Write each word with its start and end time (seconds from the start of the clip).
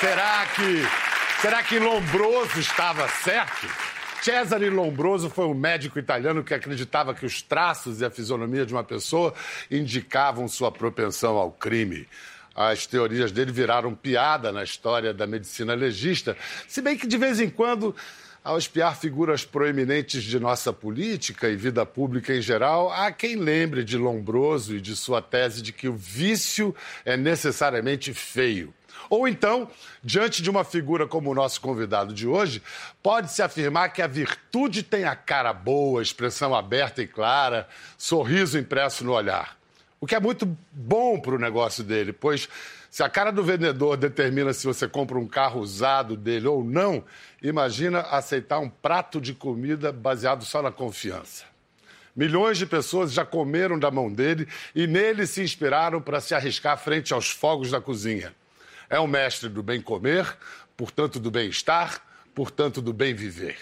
Será 0.00 0.46
que, 0.46 1.42
será 1.42 1.62
que 1.62 1.78
Lombroso 1.78 2.58
estava 2.58 3.06
certo? 3.06 3.68
Cesare 4.22 4.70
Lombroso 4.70 5.28
foi 5.28 5.44
um 5.44 5.52
médico 5.52 5.98
italiano 5.98 6.42
que 6.42 6.54
acreditava 6.54 7.12
que 7.12 7.26
os 7.26 7.42
traços 7.42 8.00
e 8.00 8.04
a 8.06 8.10
fisionomia 8.10 8.64
de 8.64 8.72
uma 8.72 8.82
pessoa 8.82 9.34
indicavam 9.70 10.48
sua 10.48 10.72
propensão 10.72 11.36
ao 11.36 11.50
crime. 11.52 12.08
As 12.54 12.86
teorias 12.86 13.30
dele 13.30 13.52
viraram 13.52 13.94
piada 13.94 14.50
na 14.50 14.64
história 14.64 15.12
da 15.12 15.26
medicina 15.26 15.74
legista, 15.74 16.34
se 16.66 16.80
bem 16.80 16.96
que 16.96 17.06
de 17.06 17.18
vez 17.18 17.38
em 17.38 17.50
quando 17.50 17.94
ao 18.42 18.56
espiar 18.56 18.98
figuras 18.98 19.44
proeminentes 19.44 20.22
de 20.22 20.40
nossa 20.40 20.72
política 20.72 21.46
e 21.50 21.56
vida 21.56 21.84
pública 21.84 22.34
em 22.34 22.40
geral, 22.40 22.90
há 22.90 23.12
quem 23.12 23.36
lembre 23.36 23.84
de 23.84 23.98
Lombroso 23.98 24.74
e 24.74 24.80
de 24.80 24.96
sua 24.96 25.20
tese 25.20 25.60
de 25.60 25.74
que 25.74 25.88
o 25.88 25.94
vício 25.94 26.74
é 27.04 27.18
necessariamente 27.18 28.14
feio. 28.14 28.72
Ou 29.08 29.26
então, 29.26 29.68
diante 30.02 30.42
de 30.42 30.50
uma 30.50 30.64
figura 30.64 31.06
como 31.06 31.30
o 31.30 31.34
nosso 31.34 31.60
convidado 31.60 32.14
de 32.14 32.26
hoje, 32.26 32.62
pode-se 33.02 33.42
afirmar 33.42 33.92
que 33.92 34.02
a 34.02 34.06
virtude 34.06 34.82
tem 34.82 35.04
a 35.04 35.16
cara 35.16 35.52
boa, 35.52 36.02
expressão 36.02 36.54
aberta 36.54 37.02
e 37.02 37.06
clara, 37.06 37.68
sorriso 37.96 38.58
impresso 38.58 39.04
no 39.04 39.12
olhar. 39.12 39.56
O 40.00 40.06
que 40.06 40.14
é 40.14 40.20
muito 40.20 40.56
bom 40.72 41.20
para 41.20 41.34
o 41.34 41.38
negócio 41.38 41.84
dele, 41.84 42.12
pois 42.12 42.48
se 42.90 43.04
a 43.04 43.08
cara 43.08 43.30
do 43.30 43.44
vendedor 43.44 43.96
determina 43.96 44.52
se 44.52 44.66
você 44.66 44.88
compra 44.88 45.18
um 45.18 45.26
carro 45.26 45.60
usado 45.60 46.16
dele 46.16 46.48
ou 46.48 46.64
não, 46.64 47.04
imagina 47.40 48.00
aceitar 48.00 48.58
um 48.58 48.68
prato 48.68 49.20
de 49.20 49.32
comida 49.32 49.92
baseado 49.92 50.44
só 50.44 50.60
na 50.60 50.72
confiança. 50.72 51.44
Milhões 52.16 52.58
de 52.58 52.66
pessoas 52.66 53.12
já 53.12 53.24
comeram 53.24 53.78
da 53.78 53.90
mão 53.90 54.12
dele 54.12 54.48
e 54.74 54.86
nele 54.86 55.26
se 55.26 55.40
inspiraram 55.42 56.02
para 56.02 56.20
se 56.20 56.34
arriscar 56.34 56.76
frente 56.76 57.14
aos 57.14 57.30
fogos 57.30 57.70
da 57.70 57.80
cozinha. 57.80 58.34
É 58.90 58.98
o 58.98 59.06
mestre 59.06 59.48
do 59.48 59.62
bem 59.62 59.80
comer, 59.80 60.36
portanto 60.76 61.18
do 61.18 61.30
bem-estar, 61.30 62.02
portanto 62.34 62.82
do 62.82 62.92
bem 62.92 63.14
viver 63.14 63.56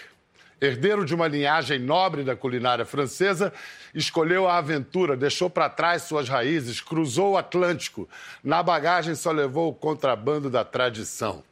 herdeiro 0.61 1.05
de 1.05 1.15
uma 1.15 1.27
linhagem 1.27 1.79
nobre 1.79 2.23
da 2.23 2.35
culinária 2.35 2.85
francesa, 2.85 3.53
escolheu 3.93 4.47
a 4.47 4.57
aventura, 4.57 5.15
deixou 5.15 5.49
para 5.49 5.69
trás 5.69 6.03
suas 6.03 6.27
raízes, 6.27 6.81
cruzou 6.81 7.33
o 7.33 7.37
Atlântico. 7.37 8.09
Na 8.43 8.61
bagagem 8.61 9.15
só 9.15 9.31
levou 9.31 9.69
o 9.69 9.73
contrabando 9.73 10.49
da 10.49 10.63
tradição. 10.65 11.43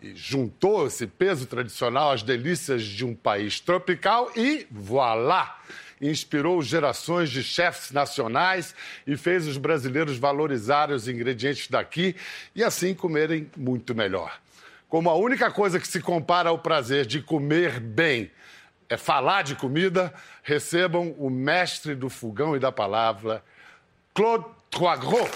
E 0.00 0.14
juntou 0.14 0.86
esse 0.86 1.06
peso 1.06 1.46
tradicional 1.46 2.12
às 2.12 2.22
delícias 2.22 2.82
de 2.84 3.04
um 3.04 3.14
país 3.14 3.60
tropical 3.60 4.30
e 4.36 4.66
voilá! 4.70 5.60
Inspirou 6.00 6.62
gerações 6.62 7.30
de 7.30 7.42
chefes 7.42 7.90
nacionais 7.90 8.74
e 9.06 9.16
fez 9.16 9.46
os 9.46 9.56
brasileiros 9.56 10.16
valorizarem 10.16 10.94
os 10.94 11.08
ingredientes 11.08 11.68
daqui 11.68 12.14
e 12.54 12.62
assim 12.62 12.94
comerem 12.94 13.50
muito 13.56 13.94
melhor. 13.94 14.38
Como 14.88 15.10
a 15.10 15.14
única 15.14 15.50
coisa 15.50 15.78
que 15.78 15.86
se 15.86 16.00
compara 16.00 16.48
ao 16.48 16.58
prazer 16.58 17.04
de 17.04 17.20
comer 17.20 17.78
bem 17.78 18.30
é 18.88 18.96
falar 18.96 19.42
de 19.42 19.54
comida, 19.54 20.12
recebam 20.42 21.14
o 21.18 21.28
mestre 21.28 21.94
do 21.94 22.08
fogão 22.08 22.56
e 22.56 22.58
da 22.58 22.72
palavra, 22.72 23.44
Claude 24.14 24.46
Troisgros. 24.70 25.28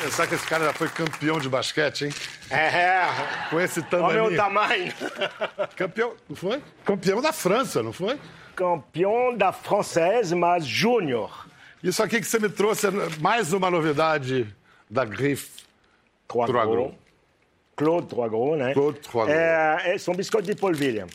Pensar 0.00 0.26
que 0.26 0.34
esse 0.34 0.46
cara 0.46 0.66
já 0.66 0.72
foi 0.72 0.88
campeão 0.88 1.40
de 1.40 1.48
basquete, 1.48 2.06
hein? 2.06 2.14
É. 2.50 3.48
Com 3.50 3.60
esse 3.60 3.82
tamanho. 3.82 4.24
Olha 4.24 4.34
o 4.34 4.36
tamanho. 4.36 4.92
Campeão, 5.76 6.12
não 6.28 6.36
foi? 6.36 6.62
Campeão 6.84 7.20
da 7.20 7.32
França, 7.32 7.82
não 7.82 7.92
foi? 7.92 8.18
Campeão 8.54 9.36
da 9.36 9.52
Française, 9.52 10.34
mas 10.34 10.64
júnior. 10.66 11.46
Isso 11.82 12.02
aqui 12.02 12.20
que 12.20 12.26
você 12.26 12.38
me 12.38 12.48
trouxe 12.48 12.86
é 12.86 12.90
mais 13.20 13.52
uma 13.52 13.70
novidade 13.70 14.46
da 14.88 15.04
Grife 15.04 15.64
Troisgros. 16.28 16.92
Claude 17.76 18.06
Troisgros, 18.06 18.58
né? 18.58 18.72
Claude 18.72 19.00
Troisgros. 19.00 19.36
É, 19.36 19.94
é, 19.94 19.98
são 19.98 20.14
biscoitos 20.14 20.48
de 20.48 20.58
polvilha. 20.58 21.06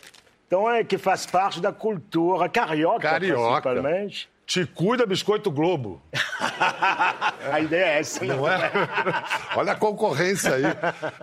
Então, 0.46 0.68
é 0.70 0.82
que 0.84 0.98
faz 0.98 1.26
parte 1.26 1.60
da 1.60 1.72
cultura 1.72 2.48
carioca, 2.48 3.08
Carioca. 3.08 3.62
principalmente. 3.70 4.28
Te 4.46 4.66
cuida, 4.66 5.06
Biscoito 5.06 5.50
Globo. 5.50 6.02
A 7.52 7.60
ideia 7.60 7.84
é 7.84 7.98
essa, 7.98 8.24
Não 8.24 8.48
é? 8.48 8.70
Olha 9.56 9.72
a 9.72 9.76
concorrência 9.76 10.54
aí. 10.54 10.62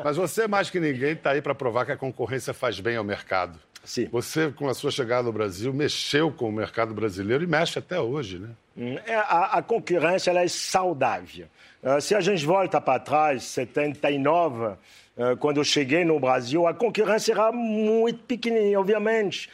Mas 0.03 0.17
você, 0.17 0.47
mais 0.47 0.69
que 0.69 0.79
ninguém, 0.79 1.13
está 1.13 1.31
aí 1.31 1.41
para 1.41 1.55
provar 1.55 1.85
que 1.85 1.91
a 1.91 1.97
concorrência 1.97 2.53
faz 2.53 2.79
bem 2.79 2.97
ao 2.97 3.03
mercado. 3.03 3.59
Sim. 3.83 4.07
Você, 4.11 4.51
com 4.51 4.67
a 4.67 4.73
sua 4.73 4.91
chegada 4.91 5.27
ao 5.27 5.33
Brasil, 5.33 5.73
mexeu 5.73 6.31
com 6.31 6.49
o 6.49 6.51
mercado 6.51 6.93
brasileiro 6.93 7.43
e 7.43 7.47
mexe 7.47 7.79
até 7.79 7.99
hoje, 7.99 8.39
né? 8.39 8.49
Hum, 8.77 8.97
é, 9.05 9.15
A, 9.15 9.57
a 9.57 9.61
concorrência 9.61 10.29
ela 10.29 10.41
é 10.41 10.47
saudável. 10.47 11.47
Ah, 11.81 12.01
se 12.01 12.13
a 12.13 12.19
gente 12.19 12.45
volta 12.45 12.81
para 12.81 12.99
trás, 12.99 13.43
79, 13.43 14.75
ah, 15.17 15.35
quando 15.39 15.57
eu 15.57 15.63
cheguei 15.63 16.03
no 16.03 16.19
Brasil, 16.19 16.67
a 16.67 16.73
concorrência 16.73 17.31
era 17.31 17.51
muito 17.51 18.19
pequenininha, 18.25 18.79
obviamente. 18.79 19.49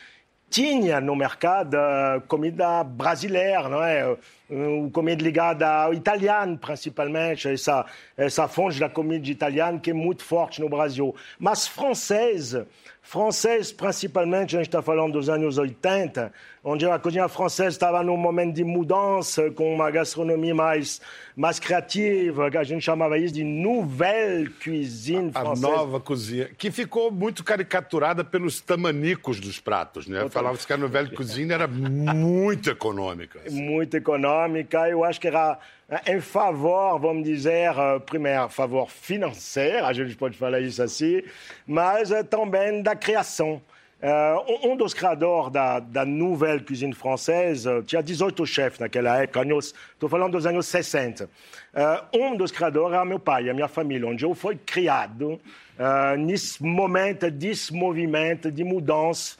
Tinha 0.49 0.99
no 0.99 1.15
mercado 1.15 1.75
ah, 1.75 2.21
comida 2.27 2.83
brasileira, 2.83 3.69
não 3.69 3.83
é? 3.83 4.17
Uh, 4.53 4.91
comida 4.91 5.23
ligada 5.23 5.67
ao 5.67 5.95
italiano, 5.95 6.55
principalmente, 6.59 7.47
essa, 7.47 7.87
essa 8.15 8.47
fonte 8.47 8.79
da 8.79 8.87
comida 8.87 9.27
italiana 9.27 9.79
que 9.79 9.89
é 9.89 9.93
muito 9.95 10.23
forte 10.23 10.61
no 10.61 10.69
Brasil. 10.69 11.15
Mas 11.39 11.65
francesa, 11.65 12.67
francês 13.03 13.71
principalmente, 13.71 14.55
a 14.55 14.59
gente 14.59 14.69
está 14.69 14.81
falando 14.81 15.13
dos 15.13 15.29
anos 15.29 15.57
80, 15.57 16.31
onde 16.63 16.85
a 16.85 16.97
cozinha 16.97 17.27
francesa 17.27 17.69
estava 17.69 18.01
num 18.01 18.15
momento 18.15 18.55
de 18.55 18.63
mudança, 18.63 19.51
com 19.51 19.75
uma 19.75 19.91
gastronomia 19.91 20.55
mais, 20.55 21.01
mais 21.35 21.59
criativa, 21.59 22.49
que 22.49 22.57
a 22.57 22.63
gente 22.63 22.81
chamava 22.81 23.17
isso 23.17 23.33
de 23.33 23.43
nouvelle 23.43 24.49
cuisine 24.49 25.31
A 25.35 25.41
francesa. 25.41 25.67
nova 25.67 25.99
cozinha, 25.99 26.49
que 26.57 26.71
ficou 26.71 27.11
muito 27.11 27.43
caricaturada 27.43 28.23
pelos 28.23 28.61
tamanicos 28.61 29.39
dos 29.39 29.59
pratos, 29.59 30.07
né? 30.07 30.27
Falava 30.29 30.57
que 30.57 30.73
a 30.73 31.03
de 31.03 31.11
cozinha 31.11 31.53
era 31.53 31.67
muito 31.67 32.69
econômica. 32.69 33.41
muito 33.51 33.97
econômica. 33.97 34.87
Eu 34.89 35.03
acho 35.03 35.19
que 35.19 35.27
era 35.27 35.59
em 36.07 36.21
favor, 36.21 36.97
vamos 36.99 37.23
dizer, 37.23 37.71
eh, 37.77 37.99
primeiro, 38.05 38.47
favor 38.49 38.89
financeiro, 38.89 39.85
a 39.85 39.93
gente 39.93 40.15
pode 40.15 40.37
falar 40.37 40.59
isso 40.59 40.81
assim, 40.81 41.21
mas 41.67 42.11
eh, 42.11 42.23
também 42.23 42.81
da 42.81 42.95
criação. 42.95 43.61
Eh, 44.01 44.35
um- 44.47 44.71
um 44.71 44.75
dos 44.75 44.93
criadores 44.93 45.51
da, 45.51 45.79
da 45.79 46.05
nouvelle 46.05 46.61
cuisine 46.61 46.93
française 46.93 47.67
eh, 47.69 47.81
tinha 47.85 48.01
18 48.03 48.45
chefes 48.45 48.79
naquela 48.79 49.21
época, 49.21 49.41
estou 49.57 50.09
falando 50.09 50.33
dos 50.33 50.45
anos 50.45 50.65
60. 50.67 51.29
Eh, 51.73 52.03
um 52.13 52.35
dos 52.35 52.51
criadores 52.51 52.93
era 52.93 53.05
meu 53.05 53.19
pai, 53.19 53.49
a 53.49 53.53
minha 53.53 53.67
família, 53.67 54.07
onde 54.07 54.25
eu 54.25 54.33
fui 54.33 54.55
criado 54.57 55.39
eh, 55.79 56.17
nesse 56.17 56.63
momento, 56.63 57.29
desse 57.31 57.73
movimento 57.73 58.51
de 58.51 58.63
mudança 58.63 59.37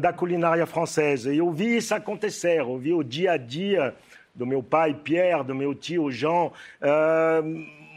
da 0.00 0.12
culinária 0.12 0.66
francesa. 0.66 1.32
E 1.32 1.38
eu 1.38 1.48
vi 1.52 1.76
isso 1.76 1.94
acontecer, 1.94 2.58
eu 2.58 2.76
vi 2.76 2.92
o 2.92 3.04
dia 3.04 3.32
a 3.32 3.36
dia 3.36 3.94
do 4.34 4.46
meu 4.46 4.62
pai 4.62 4.94
Pierre, 4.94 5.44
do 5.44 5.54
meu 5.54 5.74
tio 5.74 6.10
Jean, 6.10 6.50
eh, 6.80 7.42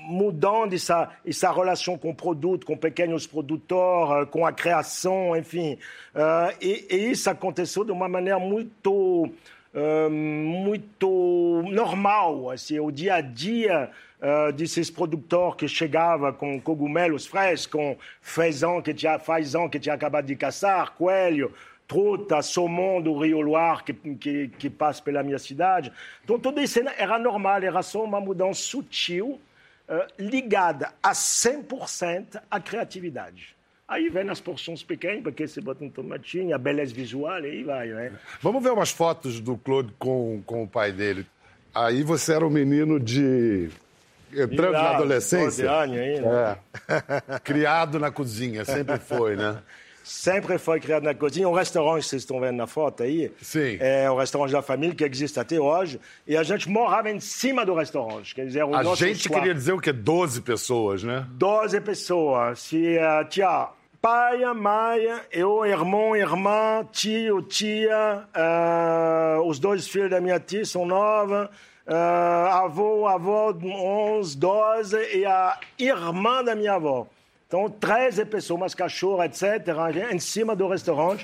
mudando 0.07 0.73
essa, 0.73 1.09
essa 1.25 1.51
relação 1.51 1.97
com 1.97 2.09
o 2.09 2.15
produto, 2.15 2.65
com 2.65 2.75
pequenos 2.75 3.25
produtores, 3.25 4.23
eh, 4.23 4.25
com 4.31 4.45
a 4.45 4.51
criação, 4.51 5.35
enfim. 5.35 5.77
Eh, 6.13 6.55
e, 6.61 6.87
e 6.89 7.11
isso 7.11 7.29
aconteceu 7.29 7.83
de 7.83 7.91
uma 7.91 8.07
maneira 8.07 8.39
muito, 8.39 9.29
muito 10.11 11.63
normal, 11.71 12.51
assim, 12.51 12.79
o 12.79 12.91
dia 12.91 13.15
a 13.15 13.21
dia 13.21 13.89
eh, 14.25 14.53
desses 14.53 14.89
produtores 14.89 15.57
que 15.57 15.67
chegavam 15.67 16.31
com 16.31 16.57
cogumelos 16.57 17.25
frescos, 17.25 17.65
com 17.65 17.97
fazão 18.21 18.81
que 18.81 18.93
tinha, 18.93 19.19
fazão 19.19 19.67
que 19.67 19.77
tinha 19.77 19.93
acabado 19.93 20.25
de 20.25 20.33
caçar, 20.33 20.93
coelho, 20.93 21.53
truta, 21.87 22.41
saumon 22.41 23.01
do 23.01 23.17
Rio 23.19 23.41
Loire 23.41 23.83
que, 23.83 23.93
que, 23.93 24.47
que 24.47 24.69
passa 24.69 25.01
pela 25.01 25.23
minha 25.23 25.39
cidade. 25.39 25.91
Então, 26.23 26.39
tudo 26.39 26.61
isso 26.61 26.79
era 26.97 27.17
normal, 27.19 27.61
era 27.61 27.81
só 27.81 28.03
uma 28.03 28.19
mudança 28.19 28.61
sutil, 28.61 29.39
eh, 29.87 30.07
ligada 30.17 30.91
a 31.01 31.11
100% 31.11 32.41
à 32.49 32.59
criatividade. 32.59 33.55
Aí 33.87 34.09
vem 34.09 34.29
as 34.29 34.39
porções 34.39 34.81
pequenas, 34.81 35.21
porque 35.21 35.47
você 35.47 35.61
bota 35.61 35.83
um 35.83 35.89
tomatinho, 35.89 36.55
a 36.55 36.57
beleza 36.57 36.93
visual, 36.93 37.39
e 37.41 37.49
aí 37.49 37.63
vai, 37.63 37.87
né? 37.89 38.13
Vamos 38.41 38.63
ver 38.63 38.71
umas 38.71 38.91
fotos 38.91 39.39
do 39.39 39.57
Claude 39.57 39.93
com, 39.99 40.41
com 40.45 40.63
o 40.63 40.67
pai 40.67 40.91
dele. 40.91 41.27
Aí 41.75 42.01
você 42.01 42.33
era 42.33 42.45
um 42.45 42.49
menino 42.49 42.99
de. 42.99 43.69
entrando 44.31 44.73
na 44.73 44.91
adolescência. 44.91 45.67
12 45.67 45.67
anos 45.67 45.97
aí, 45.97 46.21
né? 46.21 46.57
É. 46.87 47.39
Criado 47.43 47.99
na 47.99 48.09
cozinha, 48.09 48.63
sempre 48.63 48.97
foi, 48.97 49.35
né? 49.35 49.61
Sempre 50.03 50.57
foi 50.57 50.79
criado 50.81 51.03
na 51.03 51.13
cozinha. 51.15 51.47
Um 51.47 51.53
restaurante, 51.53 52.03
que 52.03 52.09
vocês 52.09 52.21
estão 52.23 52.39
vendo 52.39 52.57
na 52.57 52.67
foto 52.67 53.03
aí, 53.03 53.31
Sim. 53.41 53.77
é 53.79 54.11
o 54.11 54.17
restaurante 54.17 54.51
da 54.51 54.61
família, 54.61 54.93
que 54.93 55.03
existe 55.05 55.39
até 55.39 55.57
hoje. 55.59 55.99
E 56.27 56.35
a 56.35 56.43
gente 56.43 56.69
morava 56.69 57.09
em 57.09 57.19
cima 57.21 57.65
do 57.65 57.73
restaurante. 57.73 58.35
Quer 58.35 58.45
dizer, 58.47 58.63
A 58.63 58.83
gente 58.95 59.29
quarto- 59.29 59.39
queria 59.41 59.53
dizer 59.55 59.71
o 59.71 59.79
quê? 59.79 59.93
12 59.93 60.41
pessoas, 60.41 61.03
né? 61.03 61.25
12 61.31 61.79
pessoas. 61.79 62.59
Se, 62.59 62.97
uh, 62.97 63.25
tinha 63.29 63.69
pai, 64.01 64.43
mãe, 64.53 65.07
eu, 65.31 65.65
irmão, 65.65 66.13
irmã, 66.13 66.85
tio, 66.91 67.41
tia, 67.41 68.25
uh, 68.35 69.41
os 69.47 69.57
dois 69.59 69.87
filhos 69.87 70.09
da 70.09 70.19
minha 70.19 70.37
tia 70.39 70.65
são 70.65 70.85
nova, 70.85 71.49
uh, 71.87 71.93
avô, 72.51 73.07
avô, 73.07 73.53
11, 73.63 74.37
12 74.37 74.97
e 75.17 75.25
a 75.25 75.57
irmã 75.79 76.43
da 76.43 76.53
minha 76.53 76.73
avó. 76.73 77.07
Então, 77.53 77.69
13 77.69 78.25
pessoas, 78.25 78.73
cachorro, 78.73 79.23
etc., 79.23 79.43
em 80.11 80.17
cima 80.17 80.55
do 80.55 80.67
restaurante. 80.67 81.23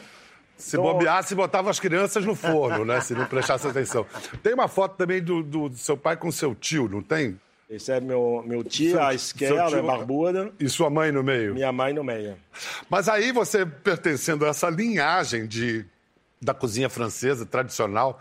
Se 0.56 0.78
então... 0.78 0.84
bobeasse, 0.84 1.34
botava 1.34 1.72
as 1.72 1.80
crianças 1.80 2.24
no 2.24 2.36
forno, 2.36 2.86
né? 2.86 3.02
Se 3.02 3.16
não 3.16 3.26
prestasse 3.26 3.66
atenção. 3.66 4.06
Tem 4.44 4.54
uma 4.54 4.68
foto 4.68 4.96
também 4.96 5.24
do, 5.24 5.42
do, 5.42 5.70
do 5.70 5.76
seu 5.76 5.98
pai 5.98 6.16
com 6.16 6.32
seu 6.32 6.54
tio, 6.54 6.88
não 6.88 7.02
tem? 7.02 7.40
Esse 7.68 7.94
é 7.94 8.00
meu, 8.00 8.44
meu 8.46 8.64
tio, 8.64 8.92
seu, 8.92 9.02
à 9.02 9.12
esquerda, 9.12 9.70
tio... 9.70 9.84
barbuda. 9.84 10.52
E 10.60 10.70
sua 10.70 10.88
mãe 10.92 11.12
no 11.12 11.24
meio? 11.24 11.56
Minha 11.56 11.72
mãe 11.72 11.94
no 11.94 12.04
meio. 12.04 12.36
Mas 12.88 13.10
aí 13.10 13.32
você, 13.32 13.66
pertencendo 13.66 14.46
a 14.46 14.50
essa 14.50 14.70
linhagem 14.70 15.48
de, 15.48 15.84
da 16.40 16.54
cozinha 16.54 16.90
francesa 16.90 17.44
tradicional, 17.44 18.20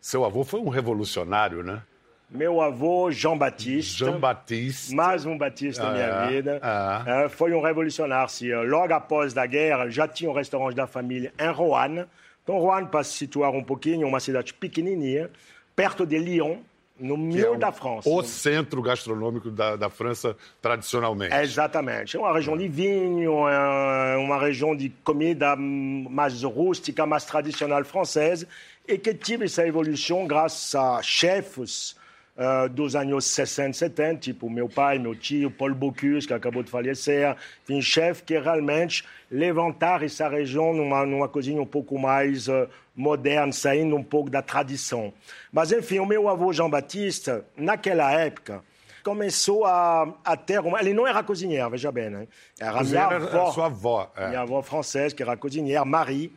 seu 0.00 0.24
avô 0.24 0.44
foi 0.44 0.60
um 0.60 0.70
revolucionário, 0.70 1.62
né? 1.62 1.82
Meu 2.30 2.60
avô, 2.60 3.10
Jean 3.10 3.36
Baptiste. 3.36 3.98
Jean 3.98 4.20
Baptiste. 4.20 4.94
Mais 4.94 5.26
um 5.26 5.36
Batista 5.36 5.82
na 5.82 5.90
minha 5.90 6.04
é, 6.04 6.28
vida. 6.28 6.60
É. 7.04 7.28
Foi 7.28 7.52
um 7.52 7.60
revolucionário. 7.60 8.62
Logo 8.68 8.94
após 8.94 9.36
a 9.36 9.44
guerra, 9.46 9.90
já 9.90 10.06
tinha 10.06 10.30
um 10.30 10.32
restaurante 10.32 10.76
da 10.76 10.86
família 10.86 11.32
em 11.36 11.50
Roanne. 11.50 12.04
Então, 12.44 12.56
Roanne, 12.58 12.86
para 12.86 13.02
se 13.02 13.14
situar 13.14 13.50
um 13.50 13.64
pouquinho, 13.64 14.06
uma 14.06 14.20
cidade 14.20 14.54
pequenininha, 14.54 15.28
perto 15.74 16.06
de 16.06 16.18
Lyon, 16.18 16.58
no 17.00 17.16
meio 17.16 17.54
é 17.54 17.58
da 17.58 17.72
França. 17.72 18.08
O 18.08 18.22
centro 18.22 18.80
gastronômico 18.80 19.50
da, 19.50 19.74
da, 19.74 19.90
França, 19.90 20.36
tradicionalmente. 20.62 21.34
Exatamente. 21.34 22.16
É 22.16 22.20
uma 22.20 22.32
região 22.32 22.56
de 22.56 22.68
vinho, 22.68 23.48
é 23.48 24.16
uma 24.18 24.38
região 24.38 24.76
de 24.76 24.90
comida 25.02 25.56
mais 25.56 26.44
rústica, 26.44 27.04
mais 27.04 27.24
tradicional 27.24 27.84
francesa, 27.84 28.46
e 28.86 28.96
que 28.96 29.14
teve 29.14 29.46
essa 29.46 29.66
evolução 29.66 30.28
graças 30.28 30.76
a 30.76 31.02
chefes 31.02 31.98
uh, 32.40 32.68
dos 32.68 32.96
anos 32.96 33.26
60, 33.26 33.74
70, 33.74 34.16
tipo 34.16 34.48
meu 34.48 34.68
pai, 34.68 34.98
meu 34.98 35.14
tio, 35.14 35.50
Paul 35.50 35.74
Bocuse, 35.74 36.26
que 36.26 36.32
acabou 36.32 36.62
de 36.62 36.70
falecer, 36.70 37.36
enfim, 37.62 37.82
chefes 37.82 38.22
que 38.22 38.38
realmente 38.38 39.04
levantaram 39.30 40.06
essa 40.06 40.26
região 40.28 40.72
numa, 40.72 41.04
numa 41.04 41.28
cozinha 41.28 41.60
um 41.60 41.66
pouco 41.66 41.98
mais 41.98 42.48
uh, 42.48 42.68
moderna, 42.96 43.52
saindo 43.52 43.94
um 43.94 44.02
pouco 44.02 44.30
da 44.30 44.40
tradição. 44.40 45.12
Mas, 45.52 45.70
enfim, 45.70 45.98
o 45.98 46.06
meu 46.06 46.28
avô 46.28 46.52
Jean-Baptiste, 46.52 47.42
naquela 47.56 48.10
época, 48.12 48.62
começou 49.04 49.64
a, 49.64 50.12
a 50.24 50.36
ter 50.36 50.60
uma... 50.60 50.80
Ele 50.80 50.92
não 50.92 51.06
era 51.06 51.22
cozinheiro, 51.22 51.70
veja 51.70 51.92
bem, 51.92 52.10
né? 52.10 52.28
Era 52.58 52.82
minha 52.82 53.04
avó, 53.06 53.50
sua 53.52 53.66
avó. 53.66 54.10
É. 54.16 54.28
Minha 54.28 54.40
avó 54.40 54.62
francesa, 54.62 55.14
que 55.14 55.22
era 55.22 55.36
cozinheira, 55.36 55.84
Marie. 55.84 56.32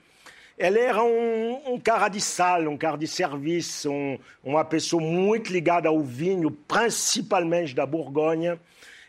Ele 0.57 0.79
era 0.79 1.03
um, 1.03 1.73
um, 1.73 1.79
cara 1.79 2.07
de 2.09 2.21
sala, 2.21 2.69
um 2.69 2.77
cara 2.77 2.97
de 2.97 3.07
serviço, 3.07 3.91
um, 3.91 4.19
uma 4.43 4.63
pessoa 4.63 5.01
muito 5.01 5.51
ligada 5.51 5.89
ao 5.89 5.99
vinho, 6.01 6.51
principalmente 6.51 7.73
da 7.73 7.85
Borgonha. 7.85 8.59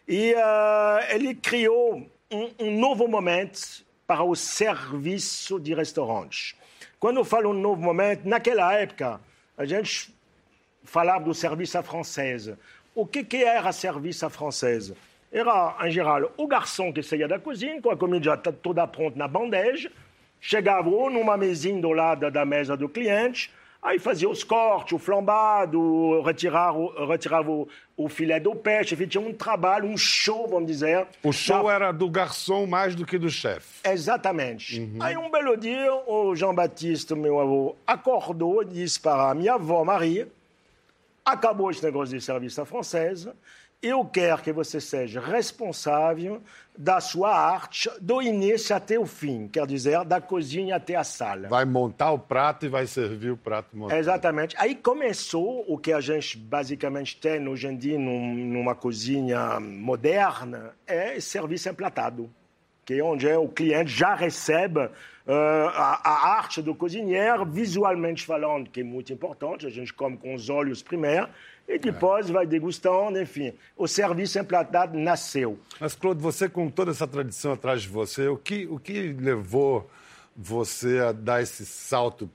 E 0.08 0.32
uh, 0.34 1.14
ele 1.14 1.34
criou 1.34 2.06
um, 2.30 2.50
um, 2.58 2.78
novo 2.78 3.06
momento 3.06 3.84
para 4.06 4.22
o 4.22 4.34
serviço 4.34 5.60
de 5.60 5.74
restaurantes. 5.74 6.54
Quando 6.98 7.18
eu 7.18 7.24
falo 7.24 7.50
um 7.50 7.54
novo 7.54 7.80
momento, 7.82 8.26
naquela 8.26 8.72
época, 8.74 9.20
a 9.56 9.64
gente 9.66 10.14
falava 10.82 11.24
do 11.24 11.34
serviço 11.34 11.76
à 11.76 11.82
francesa. 11.82 12.58
O 12.94 13.06
que, 13.06 13.22
que 13.22 13.44
era 13.44 13.72
serviço 13.72 14.24
à 14.24 14.30
francesa? 14.30 14.96
Era, 15.30 15.76
em 15.84 15.90
geral, 15.90 16.32
o 16.36 16.46
garçom 16.46 16.92
que 16.92 17.02
saía 17.02 17.26
da 17.26 17.38
cozinha, 17.38 17.82
com 17.82 17.90
a 17.90 17.96
comida 17.96 18.24
já 18.24 18.36
toda 18.36 18.86
pronta 18.86 19.18
na 19.18 19.26
bandeja, 19.26 19.90
chegava 20.44 20.90
ou 20.90 21.08
numa 21.08 21.38
mesinha 21.38 21.80
do 21.80 21.90
lado 21.90 22.30
da 22.30 22.44
mesa 22.44 22.76
do 22.76 22.86
cliente, 22.86 23.50
aí 23.82 23.98
fazia 23.98 24.28
os 24.28 24.44
cortes, 24.44 24.92
o 24.92 24.98
flambado, 24.98 26.20
retirava, 26.20 27.06
retirava 27.08 27.50
o, 27.50 27.66
o 27.96 28.10
filé 28.10 28.38
do 28.38 28.54
peixe, 28.54 28.94
enfim, 28.94 29.06
tinha 29.06 29.26
um 29.26 29.32
trabalho, 29.32 29.88
um 29.88 29.96
show, 29.96 30.46
vamos 30.46 30.66
dizer. 30.66 31.06
O 31.22 31.32
show 31.32 31.64
da... 31.64 31.72
era 31.72 31.92
do 31.92 32.10
garçom 32.10 32.66
mais 32.66 32.94
do 32.94 33.06
que 33.06 33.16
do 33.16 33.30
chefe. 33.30 33.88
Exatamente. 33.88 34.80
Uhum. 34.80 34.98
Aí 35.00 35.16
um 35.16 35.30
belo 35.30 35.56
dia, 35.56 35.94
o 36.06 36.36
Jean-Baptiste, 36.36 37.14
meu 37.14 37.40
avô, 37.40 37.74
acordou 37.86 38.60
e 38.60 38.66
disse 38.66 39.00
para 39.00 39.30
a 39.30 39.34
minha 39.34 39.54
avó 39.54 39.82
Maria, 39.82 40.28
acabou 41.24 41.70
esse 41.70 41.82
negócio 41.82 42.18
de 42.18 42.22
serviço 42.22 42.60
à 42.60 42.66
francesa, 42.66 43.34
eu 43.86 44.04
quero 44.04 44.42
que 44.42 44.52
você 44.52 44.80
seja 44.80 45.20
responsável 45.20 46.42
da 46.76 47.00
sua 47.00 47.30
arte 47.30 47.88
do 48.00 48.20
início 48.20 48.74
até 48.74 48.98
o 48.98 49.06
fim, 49.06 49.46
quer 49.46 49.66
dizer, 49.66 50.04
da 50.04 50.20
cozinha 50.20 50.76
até 50.76 50.96
a 50.96 51.04
sala. 51.04 51.48
Vai 51.48 51.64
montar 51.64 52.10
o 52.10 52.18
prato 52.18 52.66
e 52.66 52.68
vai 52.68 52.86
servir 52.86 53.30
o 53.30 53.36
prato 53.36 53.76
montado. 53.76 53.98
Exatamente. 53.98 54.56
Aí 54.58 54.74
começou 54.74 55.64
o 55.68 55.78
que 55.78 55.92
a 55.92 56.00
gente 56.00 56.36
basicamente 56.36 57.16
tem 57.16 57.46
hoje 57.46 57.68
em 57.68 57.76
dia 57.76 57.98
numa 57.98 58.74
cozinha 58.74 59.60
moderna, 59.60 60.74
é 60.86 61.20
serviço 61.20 61.68
emplatado, 61.68 62.28
que 62.84 62.94
é 62.94 63.02
onde 63.02 63.26
o 63.28 63.48
cliente 63.48 63.90
já 63.90 64.14
recebe 64.14 64.80
uh, 64.80 64.90
a, 65.72 66.00
a, 66.04 66.36
arte 66.36 66.60
do 66.60 66.74
cozinheiro, 66.74 67.44
visualmente 67.46 68.24
falando, 68.24 68.68
que 68.68 68.80
é 68.80 68.84
muito 68.84 69.12
importante, 69.12 69.66
a 69.66 69.70
gente 69.70 69.92
come 69.92 70.16
com 70.16 70.34
os 70.34 70.50
olhos 70.50 70.82
primeiro, 70.82 71.28
e 71.66 71.78
depois 71.78 72.28
vai 72.28 72.46
degustando, 72.46 73.20
enfim. 73.20 73.52
O 73.76 73.88
serviço 73.88 74.38
emplatado 74.38 74.98
nasceu. 74.98 75.58
Mas, 75.80 75.94
Claude, 75.94 76.20
você 76.20 76.48
com 76.48 76.68
toda 76.68 76.90
essa 76.90 77.06
tradição 77.06 77.52
atrás 77.52 77.82
de 77.82 77.88
você, 77.88 78.28
o 78.28 78.36
que, 78.36 78.66
o 78.66 78.78
que 78.78 79.12
levou 79.12 79.90
você 80.36 80.98
a 80.98 81.12
dar 81.12 81.42
esse 81.42 81.64
salto 81.64 82.30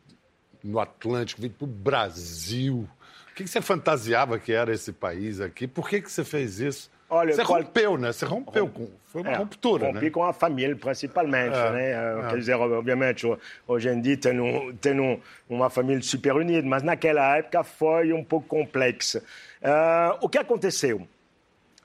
no 0.63 0.79
Atlântico, 0.79 1.41
vir 1.41 1.51
para 1.51 1.65
o 1.65 1.67
Brasil? 1.67 2.89
O 3.31 3.35
que, 3.35 3.43
que 3.43 3.49
você 3.49 3.61
fantasiava 3.61 4.39
que 4.39 4.51
era 4.51 4.73
esse 4.73 4.91
país 4.91 5.39
aqui? 5.39 5.67
Por 5.67 5.87
que, 5.87 6.01
que 6.01 6.11
você 6.11 6.23
fez 6.23 6.59
isso? 6.59 6.91
Olha, 7.09 7.33
você 7.33 7.44
qual... 7.44 7.61
rompeu, 7.61 7.97
né? 7.97 8.11
Você 8.11 8.25
rompeu 8.25 8.67
com. 8.67 8.88
Foi 9.06 9.21
uma 9.21 9.31
é, 9.31 9.35
ruptura, 9.38 9.88
rompi 9.88 10.06
né? 10.06 10.11
com 10.11 10.23
a 10.23 10.31
família, 10.31 10.75
principalmente, 10.75 11.57
é, 11.57 11.71
né? 11.71 11.91
É. 11.91 12.29
Quer 12.29 12.38
dizer, 12.38 12.53
obviamente, 12.53 13.25
hoje 13.67 13.89
em 13.89 14.00
dia 14.00 14.15
tem, 14.15 14.39
um, 14.39 14.75
tem 14.75 15.00
um, 15.00 15.19
uma 15.50 15.67
família 15.69 16.01
super 16.03 16.35
unida, 16.35 16.67
mas 16.67 16.83
naquela 16.83 17.38
época 17.38 17.63
foi 17.63 18.13
um 18.13 18.23
pouco 18.23 18.47
complexa. 18.47 19.23
Uh, 19.61 20.17
o 20.21 20.29
que 20.29 20.38
aconteceu? 20.38 21.07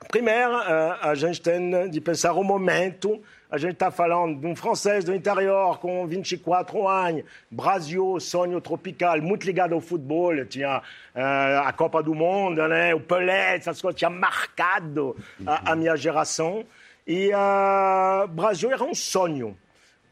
Primeiro, 0.09 0.57
uh, 0.57 0.97
a 1.01 1.15
gente 1.15 1.41
tem 1.41 1.89
de 1.89 2.01
pensar 2.01 2.33
o 2.33 2.43
momento 2.43 3.21
a 3.55 3.57
gente 3.57 3.73
está 3.73 3.89
falando 3.89 4.41
de 4.41 4.47
um 4.47 4.53
francês 4.53 5.05
do 5.05 5.15
interior 5.15 5.79
com 5.79 6.05
24 6.05 6.87
anos, 6.87 7.23
Brasil, 7.49 8.19
sonho 8.19 8.59
tropical, 8.59 9.21
muito 9.21 9.45
ligado 9.45 9.73
ao 9.73 9.79
futebol. 9.79 10.43
Tinha 10.45 10.79
uh, 10.79 11.59
a 11.63 11.71
Copa 11.71 12.03
do 12.03 12.13
Mundo, 12.13 12.67
né? 12.67 12.93
o 12.93 12.99
Pelé, 12.99 13.55
essas 13.55 13.81
coisas, 13.81 13.97
tinha 13.97 14.09
marcado 14.09 15.15
a, 15.45 15.71
a 15.71 15.75
minha 15.75 15.95
geração. 15.95 16.65
E 17.07 17.29
uh, 17.29 18.27
Brasil 18.27 18.71
era 18.71 18.83
um 18.83 18.93
sonho. 18.93 19.55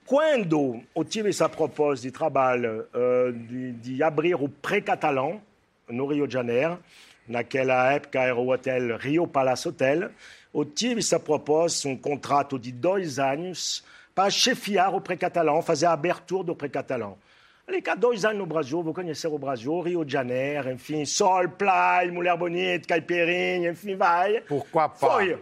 Quando 0.05 0.81
eu 0.95 1.03
tive 1.03 1.29
essa 1.29 1.49
proposta 1.49 2.03
de 2.03 2.11
trabalho 2.11 2.85
uh, 2.93 3.33
de, 3.33 3.73
de 3.73 4.03
abrir 4.03 4.35
o 4.35 4.47
pré-catalão 4.47 5.41
no 5.89 6.05
Rio 6.05 6.27
de 6.27 6.33
Janeiro, 6.33 6.79
naquela 7.27 7.93
época 7.93 8.19
era 8.19 8.35
o 8.35 8.49
hotel 8.49 8.97
Rio 8.97 9.27
Palace 9.27 9.67
Hotel, 9.67 10.09
eu 10.53 10.65
tive 10.65 10.99
essa 10.99 11.19
proposta, 11.19 11.87
um 11.87 11.97
contrato 11.97 12.59
de 12.59 12.71
dois 12.71 13.17
anos, 13.19 13.83
para 14.13 14.29
chefiar 14.29 14.93
o 14.93 15.01
pré-catalão, 15.01 15.61
fazer 15.61 15.87
a 15.87 15.93
abertura 15.93 16.43
do 16.43 16.55
pré-catalão. 16.55 17.17
Ali, 17.67 17.81
há 17.87 17.95
dois 17.95 18.25
anos 18.25 18.39
no 18.39 18.45
Brasil, 18.45 18.83
vou 18.83 18.93
conhecer 18.93 19.27
o 19.27 19.37
Brasil, 19.37 19.79
Rio 19.81 20.03
de 20.03 20.11
Janeiro, 20.11 20.69
enfim, 20.69 21.05
sol, 21.05 21.47
praia, 21.47 22.11
mulher 22.11 22.37
bonita, 22.37 22.87
caipirinha, 22.87 23.71
enfim, 23.71 23.95
vai. 23.95 24.41
Pourquoi 24.41 24.89
pas? 24.89 24.99
Foi. 24.99 25.39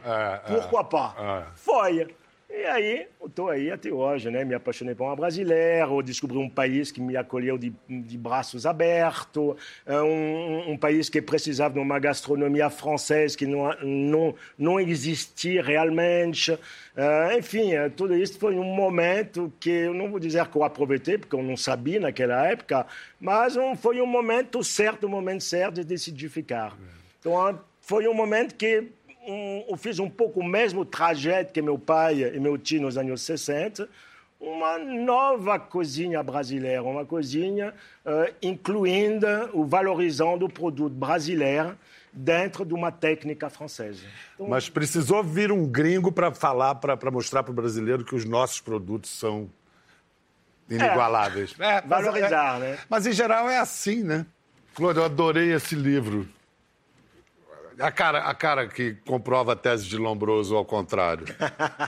Pourquoi 0.48 0.84
pas? 0.86 1.16
Foi. 1.56 2.16
E 2.54 2.66
aí, 2.66 3.08
estou 3.26 3.50
aí 3.50 3.72
até 3.72 3.90
hoje, 3.90 4.30
né? 4.30 4.44
Me 4.44 4.54
apaixonei 4.54 4.94
por 4.94 5.06
uma 5.06 5.16
brasileira, 5.16 5.88
descobri 6.04 6.38
um 6.38 6.50
país 6.50 6.92
que 6.92 7.00
me 7.00 7.16
acolheu 7.16 7.58
de, 7.58 7.74
de 7.88 8.18
braços 8.18 8.66
abertos, 8.66 9.56
é, 9.86 10.02
um, 10.02 10.72
um, 10.72 10.78
país 10.78 11.10
que 11.10 11.22
precisava 11.22 11.76
de 11.76 11.80
uma 11.80 11.98
gastronomia 11.98 12.70
francesa 12.70 13.38
que 13.38 13.48
não, 13.48 13.74
não, 13.82 14.36
não 14.58 14.80
existia 14.82 15.64
realmente. 15.64 16.52
Uh, 16.52 17.38
enfim, 17.40 17.74
é, 17.74 17.88
tudo 17.88 18.18
isso 18.18 18.38
foi 18.38 18.56
um 18.56 18.66
momento 18.66 19.52
que 19.58 19.70
eu 19.70 19.94
não 19.94 20.12
vou 20.12 20.20
dizer 20.20 20.46
que 20.48 20.58
eu 20.58 20.66
aproveitei, 20.66 21.18
porque 21.18 21.36
eu 21.36 21.42
não 21.42 21.56
sabia 21.56 22.02
naquela 22.02 22.46
época, 22.48 22.86
mas 23.18 23.56
um, 23.56 23.78
foi 23.78 24.02
um 24.02 24.06
momento 24.06 24.62
certo, 24.62 25.08
um 25.08 25.10
momento 25.10 25.42
certo 25.42 25.76
de 25.76 25.86
decidir 25.86 26.28
ficar. 26.28 26.78
Então, 27.18 27.62
foi 27.82 28.08
um 28.08 28.14
momento 28.14 28.56
que 28.56 28.90
um, 29.28 29.66
eu 29.70 29.78
fiz 29.78 30.00
um 30.00 30.10
pouco 30.10 30.40
o 30.40 30.44
mesmo 30.44 30.86
trajeto 30.86 31.54
que 31.54 31.62
meu 31.62 31.78
pai 31.78 32.24
e 32.24 32.40
meu 32.40 32.58
tio 32.58 32.82
nos 32.82 32.98
anos 32.98 33.22
60, 33.22 33.88
uma 34.40 34.80
nova 34.80 35.60
cozinha 35.60 36.24
brasileira, 36.24 36.82
uma 36.82 37.06
cozinha 37.06 37.74
uh, 38.06 38.34
incluindo 38.42 39.28
o 39.54 39.64
valorizando 39.66 40.46
o 40.46 40.50
produto 40.50 40.94
brasileiro 40.94 41.78
dentro 42.12 42.66
de 42.66 42.74
uma 42.74 42.92
técnica 42.92 43.50
francesa. 43.50 44.04
Então, 44.34 44.48
Mas 44.50 44.68
precisou 44.68 45.24
vir 45.24 45.52
um 45.52 45.66
gringo 45.66 46.12
para 46.12 46.32
falar, 46.34 46.76
para 46.76 47.12
mostrar 47.12 47.44
para 47.44 47.52
o 47.52 47.56
brasileiro 47.56 48.04
que 48.04 48.16
os 48.16 48.26
nossos 48.26 48.60
produtos 48.60 49.12
são 49.12 49.50
inigualáveis. 50.70 51.54
É, 51.60 51.78
é 51.78 51.82
valorizar, 51.82 52.58
é, 52.58 52.60
né? 52.60 52.80
Mas 52.90 53.06
em 53.06 53.14
geral 53.14 53.48
é 53.50 53.60
assim, 53.60 54.04
né? 54.04 54.26
Claude, 54.74 55.00
eu 55.00 55.06
adorei 55.06 55.54
esse 55.54 55.76
livro 55.76 56.28
A 57.80 57.92
cara, 57.92 58.20
a 58.20 58.34
cara 58.34 58.68
que 58.68 58.96
comprova 59.06 59.54
a 59.54 59.56
tese 59.56 59.86
de 59.86 59.98
Lombroso 59.98 60.56
ao 60.56 60.66
contrário. 60.66 61.26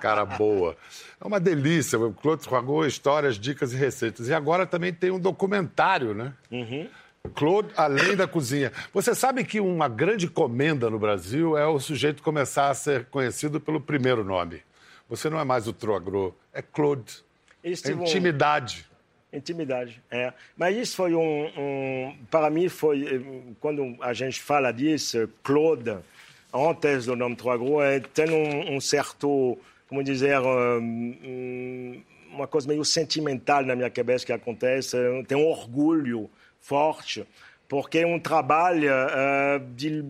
Cara 0.01 0.25
boa. 0.25 0.75
É 1.19 1.27
uma 1.27 1.39
delícia. 1.39 1.97
Claude 2.21 2.43
Troagot, 2.43 2.87
histórias, 2.87 3.37
dicas 3.37 3.73
e 3.73 3.75
receitas. 3.75 4.27
E 4.27 4.33
agora 4.33 4.65
também 4.65 4.93
tem 4.93 5.11
um 5.11 5.19
documentário, 5.19 6.13
né? 6.13 6.33
Uhum. 6.51 6.87
Claude, 7.33 7.69
além 7.77 8.15
da 8.15 8.27
cozinha. 8.27 8.71
Você 8.93 9.15
sabe 9.15 9.43
que 9.43 9.59
uma 9.59 9.87
grande 9.87 10.27
comenda 10.27 10.89
no 10.89 10.99
Brasil 10.99 11.57
é 11.57 11.65
o 11.65 11.79
sujeito 11.79 12.21
começar 12.21 12.69
a 12.69 12.73
ser 12.73 13.05
conhecido 13.05 13.59
pelo 13.61 13.79
primeiro 13.79 14.23
nome. 14.23 14.61
Você 15.09 15.29
não 15.29 15.39
é 15.39 15.43
mais 15.43 15.67
o 15.67 15.73
Troagro, 15.73 16.35
é 16.53 16.61
Claude. 16.61 17.23
É 17.63 17.71
intimidade. 17.71 18.85
Intimidade, 19.33 19.99
é. 20.11 20.31
Mas 20.55 20.77
isso 20.77 20.95
foi 20.95 21.15
um, 21.15 21.45
um, 21.57 22.15
Para 22.29 22.51
mim, 22.51 22.69
foi. 22.69 23.25
Quando 23.59 23.97
a 23.99 24.13
gente 24.13 24.39
fala 24.39 24.71
disso, 24.71 25.27
Claude, 25.41 25.97
antes 26.53 27.07
do 27.07 27.15
nome 27.15 27.35
Troagro, 27.35 27.81
é, 27.81 27.99
tem 27.99 28.29
um, 28.29 28.75
um, 28.75 28.79
certo. 28.79 29.57
Como 29.89 30.03
dizer. 30.03 30.39
Um, 30.39 32.03
uma 32.31 32.47
coisa 32.47 32.67
meio 32.67 32.83
sentimental 32.83 33.63
na 33.63 33.75
minha 33.75 33.89
cabeça 33.89 34.25
que 34.25 34.33
acontece. 34.33 34.97
Tem 35.27 35.37
um 35.37 35.45
orgulho 35.45 36.29
forte, 36.59 37.25
porque 37.67 37.99
é 37.99 38.07
um 38.07 38.19
trabalho 38.19 38.91
uh, 38.91 39.59
de. 39.75 40.03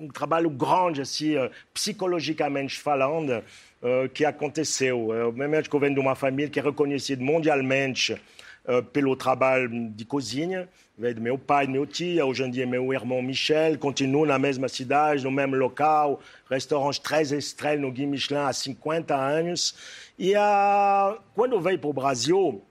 Um 0.00 0.08
trabalho 0.08 0.48
grande, 0.48 1.02
assim, 1.02 1.36
uh, 1.36 1.50
psicologicamente 1.74 2.80
falando, 2.80 3.44
uh, 3.82 4.08
que 4.08 4.24
aconteceu. 4.24 5.08
Uh, 5.08 5.30
mesmo 5.30 5.68
que 5.68 5.76
eu 5.76 5.80
venho 5.80 5.92
de 5.92 6.00
uma 6.00 6.14
família 6.14 6.48
que 6.48 6.58
é 6.58 6.62
reconhecida 6.62 7.22
mundialmente 7.22 8.20
pelo 8.92 9.16
trabalho 9.16 9.90
de 9.90 10.04
cozinha, 10.04 10.68
veio 10.96 11.14
do 11.14 11.20
meu 11.20 11.38
pai, 11.38 11.66
meu 11.66 11.86
tio, 11.86 12.24
hoje 12.26 12.44
em 12.44 12.50
dia 12.50 12.66
meu 12.66 12.92
irmão 12.92 13.20
Michel, 13.20 13.76
continua 13.78 14.26
na 14.26 14.38
mesma 14.38 14.68
cidade, 14.68 15.24
no 15.24 15.30
mesmo 15.30 15.56
local, 15.56 16.20
restaurante 16.48 17.00
três 17.00 17.32
estrelas 17.32 17.80
no 17.80 17.90
Guy 17.90 18.06
Michelin 18.06 18.40
há 18.40 18.52
50 18.52 19.16
anos. 19.16 19.74
E 20.16 20.34
quando 21.34 21.58
veio 21.58 21.78
para 21.78 21.90
o 21.90 21.92
Brasil, 21.92 22.62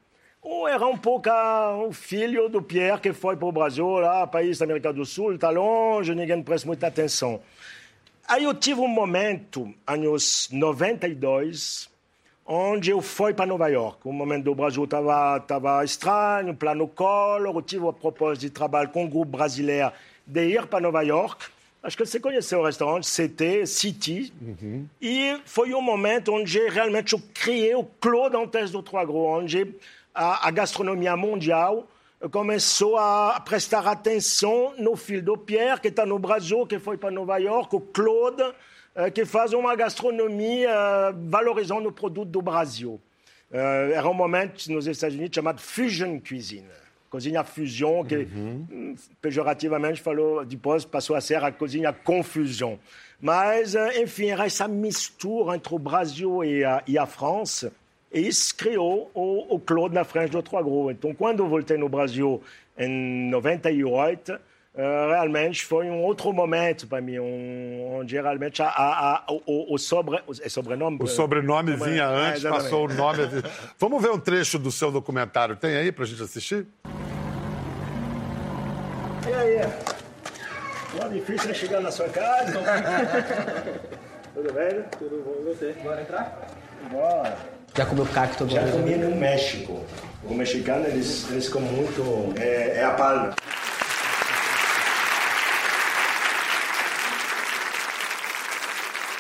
eu 0.50 0.68
era 0.68 0.86
um 0.88 0.98
pouco 0.98 1.30
o 1.88 1.92
filho 1.92 2.50
do 2.50 2.62
Pierre 2.62 3.00
que 3.00 3.14
foi 3.14 3.36
para 3.36 3.48
o 3.48 3.52
Brasil, 3.52 3.88
lá, 3.88 4.26
país 4.26 4.58
da 4.58 4.66
América 4.66 4.92
do 4.92 5.06
Sul, 5.06 5.36
está 5.36 5.50
longe, 5.50 6.16
ninguém 6.16 6.42
presta 6.42 6.68
muita 6.68 6.88
atenção. 6.88 7.40
Aí 8.28 8.44
eu 8.44 8.54
tive 8.54 8.80
um 8.80 8.88
momento, 8.88 9.74
anos 9.88 10.50
92, 10.52 11.90
onde 12.46 12.90
eu 12.90 13.02
fui 13.02 13.34
para 13.34 13.46
Nova 13.46 13.68
York. 13.68 14.00
O 14.04 14.12
momento 14.12 14.46
do 14.46 14.56
Brasil 14.56 14.84
estava 14.84 15.40
tava 15.40 15.84
estranho, 15.84 16.56
plano 16.56 16.88
Collor. 16.88 17.56
Eu 17.56 17.62
tive 17.62 17.88
a 17.88 17.94
proposta 17.94 18.40
de 18.40 18.50
trabalho 18.50 18.90
com 18.90 19.04
um 19.04 19.10
grupo 19.10 19.38
brasileiro 19.38 19.92
de 20.26 20.48
ir 20.48 20.66
para 20.66 20.80
Nova 20.80 21.02
York. 21.04 21.46
Acho 21.82 21.96
que 21.96 22.06
você 22.06 22.20
conheceu 22.20 22.60
o 22.60 22.66
restaurante 22.66 23.08
CT, 23.08 23.66
City. 23.66 24.34
Uhum. 24.42 24.86
E 25.02 25.40
foi 25.46 25.74
um 25.74 25.82
momento 25.82 26.34
onde 26.34 26.60
realmente 26.70 27.14
eu 27.14 27.22
criei 27.34 27.74
o 27.74 27.84
Claude 28.00 28.36
Antes 28.36 28.70
do 28.70 28.84
Trois 28.84 29.08
Gros, 29.08 29.44
onde 29.44 29.76
a, 30.14 30.48
a 30.48 30.52
gastronomia 30.52 31.16
mundial 31.16 31.88
começou 32.32 32.98
a 32.98 33.40
prestar 33.40 33.88
atenção 33.88 34.74
no 34.78 34.96
filho 34.96 35.24
do 35.24 35.38
Pierre, 35.38 35.80
que 35.80 35.88
está 35.88 36.06
no 36.06 36.20
Brasil, 36.20 36.66
que 36.68 36.78
foi 36.78 36.98
para 36.98 37.10
Nova 37.10 37.38
York, 37.38 37.74
o 37.74 37.80
Claude, 37.80 38.44
eh, 38.94 39.10
que 39.10 39.24
faz 39.24 39.54
uma 39.54 39.74
gastronomia 39.76 40.70
eh, 40.70 41.14
valorizando 41.28 41.88
o 41.88 41.92
produto 41.94 42.30
do 42.30 42.42
Brasil. 42.42 43.00
Era 43.52 44.08
um 44.08 44.14
momento 44.14 44.68
nos 44.72 44.86
Estados 44.86 45.16
Unidos 45.16 45.34
chamado 45.34 45.60
Fusion 45.60 46.20
Cuisine. 46.20 46.68
Cozinha 47.10 47.44
fusion, 47.44 48.06
que 48.06 48.18
uhum. 48.18 48.68
Hum, 48.70 48.96
pejorativamente 49.20 50.00
falou, 50.00 50.46
depois 50.46 50.86
passou 50.86 51.16
a 51.16 51.22
ser 51.22 51.44
a 51.44 51.52
cozinha 51.52 51.92
confusão. 51.92 52.80
Mas, 53.20 53.74
enfim, 54.00 54.28
era 54.28 54.46
essa 54.46 54.68
mistura 54.68 55.56
entre 55.56 55.74
o 55.74 55.80
Brasil 55.80 56.44
e 56.44 56.64
a, 56.64 56.84
e 56.86 57.00
a 57.00 57.08
França 57.08 57.74
e 58.12 58.28
isso 58.28 58.56
criou 58.56 59.12
o, 59.14 59.56
o 59.56 59.60
Claude 59.60 59.94
na 59.94 60.04
frente 60.04 60.32
do 60.32 60.42
Trois 60.42 60.66
Gros. 60.66 60.92
Então, 60.92 61.14
quando 61.14 61.44
eu 61.44 61.48
voltei 61.48 61.78
no 61.78 61.88
Brasil 61.88 62.42
em 62.78 63.30
98, 63.30 64.34
uh, 64.34 64.40
realmente 65.10 65.64
foi 65.64 65.90
um 65.90 66.02
outro 66.02 66.34
momento 66.34 66.88
para 66.88 67.02
mim, 67.02 67.20
um, 67.20 67.98
onde 68.00 68.16
realmente 68.16 68.64
a, 68.64 68.68
a, 68.68 69.16
a, 69.18 69.26
o, 69.30 69.76
o, 69.76 69.78
sobre, 69.78 70.16
o, 70.26 70.32
é 70.42 70.50
sobrenome... 70.50 70.98
O 71.02 71.08
sobrenome 71.08 71.78
sobre... 71.78 71.92
vinha 71.92 72.08
antes, 72.08 72.44
é, 72.44 72.50
passou 72.50 72.86
o 72.86 72.94
nome... 72.94 73.20
Vamos 73.78 74.02
ver 74.02 74.10
um 74.10 74.20
trecho 74.20 74.58
do 74.58 74.72
seu 74.72 74.92
documentário. 74.92 75.56
Tem 75.56 75.76
aí 75.76 75.92
para 75.92 76.04
a 76.04 76.08
gente 76.08 76.24
assistir? 76.24 76.66
E 79.28 79.34
aí? 79.34 79.60
Bom, 80.98 81.10
difícil 81.10 81.52
é 81.52 81.54
chegar 81.54 81.82
na 81.82 81.92
sua 81.92 82.10
casa. 82.10 82.60
Tudo 84.34 84.54
bem? 84.54 84.84
Tudo 84.98 85.24
bom, 85.24 85.44
você? 85.44 85.74
Bora 85.84 86.02
entrar? 86.02 86.48
Bora. 86.90 87.59
Já 87.76 87.86
comeu 87.86 88.06
cacto? 88.06 88.48
Já 88.50 88.70
comi 88.72 88.96
no 88.96 89.16
México. 89.16 89.84
O 90.24 90.34
mexicano, 90.34 90.86
eles, 90.86 91.30
eles 91.30 91.48
comem 91.48 91.72
muito... 91.72 92.34
É, 92.38 92.80
é 92.80 92.84
a 92.84 92.92
palma. 92.92 93.36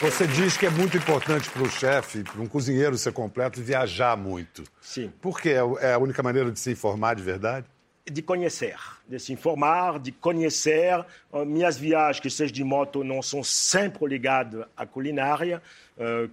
Você 0.01 0.25
diz 0.27 0.55
que 0.55 0.65
é 0.65 0.69
muito 0.69 0.95
importante 0.95 1.49
para 1.49 1.61
o 1.61 1.69
chefe, 1.69 2.23
para 2.23 2.41
um 2.41 2.47
cozinheiro 2.47 2.97
ser 2.97 3.11
completo, 3.11 3.61
viajar 3.61 4.15
muito. 4.15 4.63
Sim. 4.81 5.11
Por 5.19 5.41
quê? 5.41 5.55
É 5.81 5.93
a 5.93 5.97
única 5.97 6.23
maneira 6.23 6.49
de 6.51 6.59
se 6.59 6.71
informar 6.71 7.15
de 7.15 7.23
verdade? 7.23 7.65
de 8.09 8.21
conhecer, 8.21 8.75
de 9.07 9.19
se 9.19 9.31
informar, 9.33 9.99
de 9.99 10.11
conhecer. 10.11 11.05
Minhas 11.45 11.77
viagens, 11.77 12.19
que 12.19 12.29
sejam 12.29 12.53
de 12.53 12.63
moto, 12.63 13.03
não 13.03 13.21
são 13.21 13.43
sempre 13.43 14.07
ligadas 14.07 14.65
à 14.75 14.85
culinária, 14.85 15.61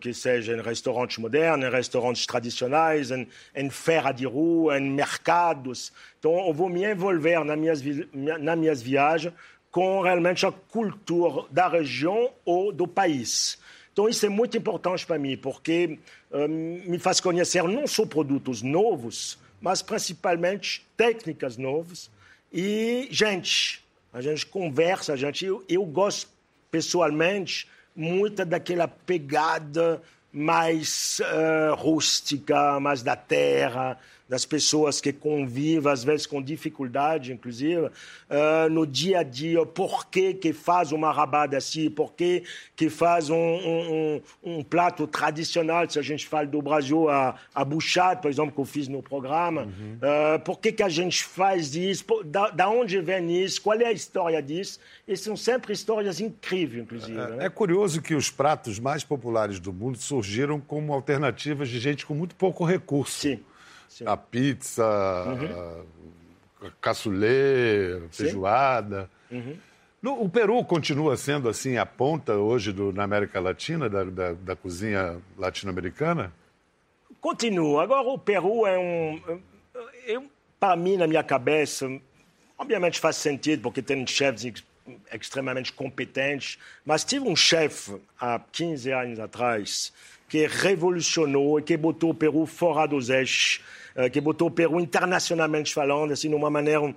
que 0.01 0.15
seja 0.15 0.57
em 0.57 0.61
restaurantes 0.61 1.19
modernos, 1.19 1.67
em 1.67 1.71
restaurantes 1.71 2.25
tradicionais, 2.27 3.11
em, 3.11 3.27
em 3.55 3.69
feira 3.71 4.13
de 4.13 4.25
rua, 4.25 4.79
em 4.79 4.91
mercados. 4.91 5.93
Então, 6.19 6.47
eu 6.47 6.53
vou 6.53 6.69
me 6.69 6.85
envolver 6.85 7.45
nas 7.45 7.59
minhas, 7.59 7.83
nas 8.13 8.59
minhas 8.59 8.81
viagens 8.83 9.35
com 9.71 10.01
realmente 10.01 10.47
a 10.47 10.53
cultura 10.53 11.47
da 11.51 11.69
região 11.69 12.31
ou 12.45 12.73
do 12.73 12.87
país. 12.87 13.59
Então, 13.93 14.09
isso 14.09 14.25
é 14.25 14.29
muito 14.29 14.57
importante 14.57 15.05
para 15.05 15.19
mim, 15.19 15.37
porque 15.37 15.99
me 16.87 16.99
faz 16.99 17.21
conhecer 17.21 17.63
não 17.65 17.87
só 17.87 18.07
produtos 18.07 18.63
novos, 18.63 19.39
mas 19.61 19.83
principalmente 19.83 20.87
técnicas 20.97 21.57
novas 21.57 22.11
e 22.53 23.09
gente. 23.11 23.83
A 24.13 24.21
gente 24.21 24.47
conversa, 24.47 25.13
a 25.13 25.17
gente. 25.17 25.45
Eu, 25.45 25.65
eu 25.69 25.85
gosto 25.85 26.31
pessoalmente 26.71 27.69
muito 27.97 28.45
daquela 28.45 28.87
pegada 28.87 30.03
mais 30.33 31.19
uh, 31.21 31.75
rústica, 31.75 32.79
mais 32.79 33.03
da 33.03 33.17
terra, 33.17 33.99
das 34.29 34.45
pessoas 34.45 35.01
que 35.01 35.13
convivem, 35.13 35.91
às 35.91 36.03
vezes 36.03 36.27
com 36.27 36.43
dificuldade, 36.43 37.33
inclusive, 37.33 37.87
uh, 37.87 38.69
no 38.71 38.87
dia 38.87 39.21
a 39.21 39.23
dia. 39.23 39.65
Por 39.65 40.07
que, 40.07 40.35
que 40.35 40.53
faz 40.53 40.91
uma 40.91 41.13
rabada 41.13 41.57
assim? 41.57 41.89
Por 41.89 42.13
que, 42.13 42.43
que 42.75 42.91
faz 42.91 43.31
um, 43.31 43.37
um, 43.37 44.23
um, 44.43 44.63
prato 44.65 45.07
tradicional, 45.07 45.89
se 45.89 45.99
a 45.99 46.03
gente 46.03 46.27
fala 46.27 46.47
do 46.47 46.61
Brasil, 46.61 47.09
a, 47.09 47.37
a 47.55 47.65
buchada, 47.65 48.21
por 48.21 48.31
exemplo, 48.31 48.53
que 48.53 48.59
eu 48.59 48.65
fiz 48.65 48.89
no 48.89 49.03
programa? 49.03 49.63
Uhum. 49.63 49.99
Uh, 50.03 50.41
por 50.41 50.59
que, 50.59 50.73
que 50.73 50.83
a 50.83 50.89
gente 50.89 51.25
faz 51.25 51.75
isso? 51.77 52.05
Da, 52.25 52.51
da, 52.51 52.69
onde 52.69 53.01
vem 53.01 53.45
isso? 53.45 53.63
Qual 53.63 53.79
é 53.79 53.87
a 53.87 53.93
história 53.93 54.43
disso? 54.43 54.81
E 55.07 55.17
são 55.17 55.37
sempre 55.37 55.73
histórias 55.73 56.21
incríveis, 56.21 56.83
inclusive. 56.83 57.19
É, 57.19 57.29
né? 57.29 57.47
é 57.47 57.49
curioso 57.49 58.03
que 58.03 58.15
os 58.15 58.29
pratos 58.29 58.81
mais 58.81 59.05
populares 59.05 59.61
do 59.61 59.73
mundo 59.73 59.99
surgiram 59.99 60.61
como 60.61 60.93
alternativas 60.93 61.69
de 61.69 61.79
gente 61.79 62.05
com 62.05 62.15
muito 62.15 62.35
pouco 62.35 62.65
recurso. 62.65 63.21
Sim. 63.21 63.41
Sim. 63.89 64.05
A 64.07 64.17
pizza, 64.17 64.85
uhum. 65.27 66.67
a 66.67 66.71
caçulê, 66.81 68.01
feijoada. 68.11 69.11
Uhum. 69.31 69.57
No, 70.03 70.23
o 70.23 70.29
Peru 70.29 70.63
continua 70.65 71.17
sendo 71.17 71.49
assim 71.49 71.79
a 71.79 71.87
ponta 71.87 72.35
hoje 72.35 72.73
do, 72.73 72.93
na 72.93 73.03
América 73.03 73.41
Latina, 73.41 73.89
da, 73.89 74.05
da, 74.05 74.33
da 74.35 74.57
cozinha 74.57 75.19
latino-americana? 75.37 76.33
Continua. 77.21 77.83
Agora, 77.83 78.07
o 78.07 78.19
Peru 78.19 78.67
é 78.67 78.79
um. 78.79 79.21
para 80.61 80.77
mim, 80.77 80.97
na 80.97 81.07
minha 81.07 81.25
cabeça, 81.25 81.89
obviamente 82.57 83.01
faz 83.01 83.17
sentido, 83.17 83.63
porque 83.63 83.83
tem 83.83 84.07
chefes 84.07 84.63
extremamente 85.13 85.73
competentes, 85.73 86.59
mas 86.85 87.05
tive 87.05 87.29
um 87.29 87.35
chefe 87.35 88.01
há 88.21 88.39
15 88.53 88.93
anos 88.93 89.19
atrás 89.19 89.93
que 90.29 90.47
revolucionou 90.47 91.59
e 91.59 91.63
que 91.63 91.77
botou 91.77 92.11
o 92.11 92.15
Peru 92.15 92.47
fora 92.47 92.87
dos 92.87 93.11
eixos, 93.11 93.61
que 94.13 94.21
botou 94.21 94.49
o 94.49 94.51
Peru 94.51 94.81
internacionalmente 94.81 95.73
falando, 95.73 96.13
assim, 96.13 96.29
de 96.29 96.35
uma 96.35 96.51
maneira 96.51 96.95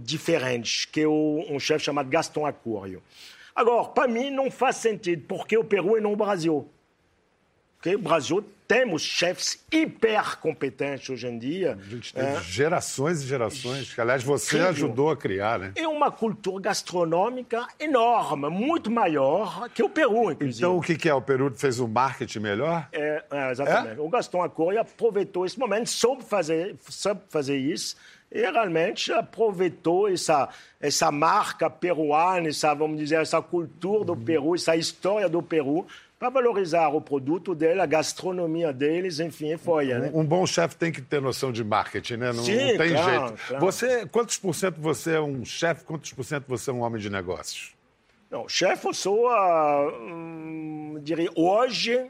diferente, 0.00 0.86
que 0.88 1.02
é 1.02 1.08
um 1.08 1.58
chefe 1.58 1.84
chamado 1.84 2.08
Gaston 2.08 2.44
Acúrio. 2.44 3.02
Agora, 3.54 3.84
para 3.88 4.08
mim, 4.08 4.30
não 4.30 4.50
faz 4.50 4.76
sentido, 4.76 5.24
porque 5.28 5.56
o 5.56 5.64
Peru 5.64 5.96
e 5.96 6.00
não 6.00 6.12
o 6.12 6.16
Brasil. 6.16 6.68
Okay? 7.78 7.94
O 7.94 8.00
Brasil 8.00 8.44
temos 8.72 9.02
chefes 9.02 9.62
hiper 9.70 10.38
competentes 10.38 11.10
hoje 11.10 11.26
em 11.26 11.38
dia. 11.38 11.78
A 11.78 11.90
gente 11.90 12.14
teve 12.14 12.40
gerações 12.44 13.22
e 13.22 13.26
gerações, 13.26 13.92
que 13.92 14.00
aliás 14.00 14.22
você 14.22 14.56
Incrível. 14.56 14.70
ajudou 14.70 15.10
a 15.10 15.16
criar, 15.16 15.58
né? 15.58 15.72
É 15.76 15.86
uma 15.86 16.10
cultura 16.10 16.62
gastronômica 16.62 17.66
enorme, 17.78 18.48
muito 18.48 18.90
maior 18.90 19.68
que 19.68 19.82
o 19.82 19.90
Peru, 19.90 20.32
inclusive. 20.32 20.64
Então 20.64 20.78
o 20.78 20.80
que, 20.80 21.06
é? 21.06 21.12
O 21.12 21.20
Peru 21.20 21.52
fez 21.54 21.80
um 21.80 21.86
marketing 21.86 22.38
melhor? 22.38 22.88
É, 22.92 23.22
é, 23.30 23.50
exatamente. 23.50 24.00
O 24.00 24.08
Gaston 24.08 24.42
Acori 24.42 24.78
aproveitou 24.78 25.44
esse 25.44 25.58
momento, 25.58 25.90
soube 25.90 26.24
fazer, 26.24 26.74
soube 26.88 27.20
fazer 27.28 27.58
isso 27.58 27.94
e 28.34 28.40
realmente 28.50 29.12
aproveitou 29.12 30.08
essa, 30.08 30.48
essa 30.80 31.12
marca 31.12 31.68
peruana, 31.68 32.48
essa, 32.48 32.72
vamos 32.72 32.98
dizer, 32.98 33.20
essa 33.20 33.42
cultura 33.42 34.06
do 34.06 34.16
Peru, 34.16 34.54
essa 34.54 34.74
história 34.74 35.28
do 35.28 35.42
Peru, 35.42 35.86
para 36.22 36.30
valorizar 36.30 36.86
o 36.90 37.00
produto 37.00 37.52
dele, 37.52 37.80
a 37.80 37.86
gastronomia 37.86 38.72
deles, 38.72 39.18
enfim, 39.18 39.56
foi, 39.56 39.86
né? 39.86 40.08
Um 40.14 40.24
bom 40.24 40.46
chefe 40.46 40.76
tem 40.76 40.92
que 40.92 41.02
ter 41.02 41.20
noção 41.20 41.50
de 41.50 41.64
marketing, 41.64 42.14
né? 42.18 42.32
Não, 42.32 42.44
Sim, 42.44 42.54
não 42.70 42.78
tem 42.78 42.92
claro, 42.92 43.26
jeito. 43.26 43.42
claro. 43.48 43.66
Você, 43.66 44.06
quantos 44.06 44.38
por 44.38 44.54
cento 44.54 44.80
você 44.80 45.14
é 45.16 45.20
um 45.20 45.44
chefe, 45.44 45.82
quantos 45.82 46.12
por 46.12 46.22
cento 46.24 46.44
você 46.46 46.70
é 46.70 46.72
um 46.72 46.82
homem 46.82 47.02
de 47.02 47.10
negócios? 47.10 47.72
Não, 48.30 48.48
chefe, 48.48 48.86
eu 48.86 48.94
sou, 48.94 49.28
ah, 49.30 49.88
hum, 50.00 51.00
diria, 51.02 51.28
hoje, 51.34 52.08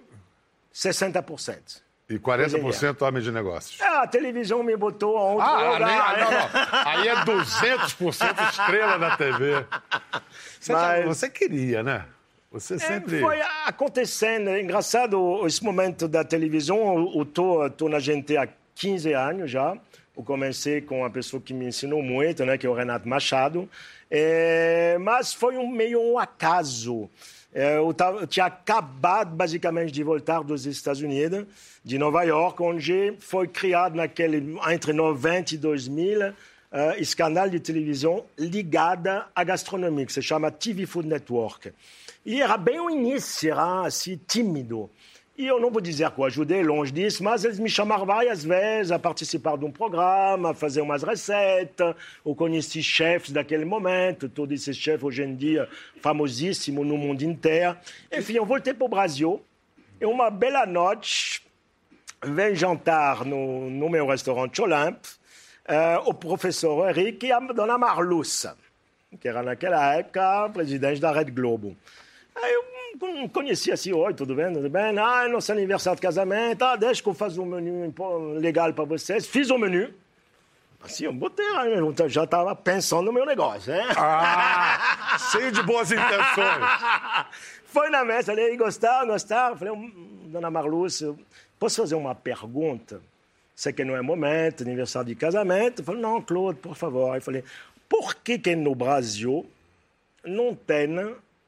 60%. 0.74 1.80
E 2.10 2.18
40% 2.18 3.00
homem 3.08 3.22
de 3.22 3.32
negócios. 3.32 3.80
É, 3.80 3.86
a 3.86 4.06
televisão 4.06 4.62
me 4.62 4.76
botou 4.76 5.16
a 5.16 5.22
outro 5.22 5.48
Ah, 5.48 5.72
lugar. 5.72 5.86
nem, 5.86 5.96
ah, 5.98 6.16
não, 6.18 6.30
não. 6.30 6.48
Aí 6.86 7.08
é 7.08 7.14
200% 7.14 8.50
estrela 8.50 8.98
na 8.98 9.16
TV. 9.16 9.64
Você, 10.60 10.72
já- 10.74 10.78
Mas- 10.78 11.04
você 11.06 11.30
queria, 11.30 11.82
né? 11.82 12.04
Você 12.52 12.74
É, 12.74 12.78
sempre. 12.78 13.20
Foi 13.20 13.40
acontecendo. 13.66 14.50
É 14.50 14.60
engraçado 14.60 15.46
esse 15.46 15.62
momento 15.64 16.06
da 16.06 16.22
televisão. 16.22 17.10
Eu- 17.16 17.24
tô, 17.24 17.68
tô 17.70 17.88
na 17.88 17.98
gente 17.98 18.36
há 18.36 18.46
15 18.74 19.12
anos 19.12 19.50
já. 19.50 19.76
Eu 20.16 20.22
comecei 20.22 20.80
com 20.82 20.98
uma 21.00 21.08
pessoa 21.10 21.40
que 21.42 21.54
me 21.54 21.66
ensinou 21.66 22.02
muito, 22.02 22.44
né, 22.44 22.58
que 22.58 22.66
é 22.66 22.70
o 22.70 22.74
Renato 22.74 23.08
Machado. 23.08 23.68
É, 24.10 24.98
mas 25.00 25.32
foi 25.32 25.56
um 25.56 25.66
meio 25.70 25.98
um 26.00 26.18
acaso. 26.18 27.08
É, 27.54 27.78
eu, 27.78 27.92
tava- 27.94 28.20
eu 28.20 28.26
tinha 28.26 28.46
acabado 28.46 29.34
basicamente 29.34 29.90
de 29.90 30.02
voltar 30.02 30.42
dos 30.42 30.66
Estados 30.66 31.00
Unidos, 31.00 31.46
de 31.82 31.96
Nova 31.98 32.22
York, 32.22 32.62
onde 32.62 33.14
foi 33.20 33.48
criado 33.48 33.94
naquele 33.94 34.56
entre 34.70 34.92
90 34.92 35.54
e 35.54 35.58
2000 35.58 36.34
eh, 36.74 36.96
esse 36.98 37.14
canal 37.14 37.50
de 37.50 37.60
televisão 37.60 38.24
ligada 38.38 39.26
à 39.34 39.44
gastronomia, 39.44 40.06
que 40.06 40.12
se 40.12 40.22
chama 40.22 40.50
TV 40.50 40.86
Food 40.86 41.06
Network. 41.08 41.70
E 42.24 42.40
era 42.40 42.56
bem 42.56 42.78
o 42.78 42.88
início, 42.88 43.50
era 43.50 43.86
assim, 43.86 44.16
tímido. 44.16 44.88
E 45.36 45.46
eu 45.46 45.58
não 45.58 45.70
vou 45.70 45.80
dizer 45.80 46.10
que 46.10 46.20
eu 46.20 46.24
ajudei, 46.24 46.62
longe 46.62 46.92
disso, 46.92 47.24
mas 47.24 47.44
eles 47.44 47.58
me 47.58 47.68
chamaram 47.68 48.04
várias 48.04 48.44
vezes 48.44 48.92
a 48.92 48.98
participar 48.98 49.56
de 49.56 49.64
um 49.64 49.72
programa, 49.72 50.50
a 50.50 50.54
fazer 50.54 50.82
umas 50.82 51.02
receitas. 51.02 51.96
Eu 52.24 52.34
conheci 52.34 52.82
chefes 52.82 53.32
daquele 53.32 53.64
momento, 53.64 54.28
todos 54.28 54.54
esses 54.54 54.76
chefes 54.76 55.02
hoje 55.02 55.22
em 55.22 55.34
dia 55.34 55.68
famosíssimos 56.00 56.86
no 56.86 56.96
mundo 56.96 57.22
inteiro. 57.22 57.76
Enfim, 58.12 58.34
eu 58.34 58.44
voltei 58.44 58.74
para 58.74 58.84
o 58.84 58.88
Brasil. 58.88 59.42
E 60.00 60.04
uma 60.04 60.30
bela 60.30 60.66
noite, 60.66 61.42
vem 62.22 62.54
jantar 62.54 63.24
no, 63.24 63.70
no 63.70 63.88
meu 63.88 64.06
restaurante 64.06 64.60
Olympe, 64.60 65.08
eh, 65.64 65.98
o 66.04 66.12
professor 66.12 66.88
Henrique 66.90 67.26
e 67.26 67.32
a 67.32 67.40
dona 67.40 67.78
Marluça, 67.78 68.56
que 69.20 69.28
era 69.28 69.42
naquela 69.42 69.94
época 69.94 70.50
presidente 70.50 71.00
da 71.00 71.10
Rede 71.12 71.30
Globo. 71.30 71.76
Aí 72.34 72.52
eu 72.52 72.64
hum, 73.02 73.28
conheci 73.28 73.70
assim, 73.70 73.92
oi, 73.92 74.14
tudo 74.14 74.34
bem, 74.34 74.52
tudo 74.52 74.68
bem? 74.68 74.98
Ah, 74.98 75.24
é 75.24 75.28
nosso 75.28 75.52
aniversário 75.52 75.96
de 75.96 76.02
casamento, 76.02 76.62
ah, 76.64 76.76
deixa 76.76 77.02
que 77.02 77.08
eu 77.08 77.14
faça 77.14 77.40
um 77.40 77.46
menu 77.46 77.92
legal 78.38 78.72
para 78.72 78.84
vocês. 78.84 79.26
Fiz 79.26 79.50
o 79.50 79.58
menu. 79.58 79.92
Assim, 80.82 81.04
eu 81.04 81.12
botei, 81.12 81.48
lá, 81.52 81.66
eu 81.66 82.08
já 82.08 82.24
estava 82.24 82.56
pensando 82.56 83.04
no 83.04 83.12
meu 83.12 83.24
negócio, 83.24 83.72
né? 83.72 83.86
Ah, 83.96 85.16
cheio 85.30 85.52
de 85.52 85.62
boas 85.62 85.92
intenções. 85.92 86.64
Foi 87.64 87.88
na 87.88 88.04
mesa, 88.04 88.32
falei, 88.32 88.56
gostaram, 88.56 89.06
gostaram? 89.06 89.56
Falei, 89.56 89.72
"Hum, 89.72 89.92
dona 90.26 90.50
Marluce, 90.50 91.14
posso 91.58 91.80
fazer 91.82 91.94
uma 91.94 92.14
pergunta? 92.14 93.00
Sei 93.54 93.72
que 93.72 93.84
não 93.84 93.94
é 93.96 94.02
momento, 94.02 94.62
aniversário 94.62 95.08
de 95.08 95.14
casamento. 95.14 95.84
Falei, 95.84 96.00
não, 96.00 96.20
Claude, 96.20 96.58
por 96.58 96.74
favor. 96.74 97.14
Aí 97.14 97.20
falei, 97.20 97.44
por 97.88 98.14
que 98.16 98.38
que 98.38 98.56
no 98.56 98.74
Brasil 98.74 99.46
não 100.24 100.54
tem 100.54 100.88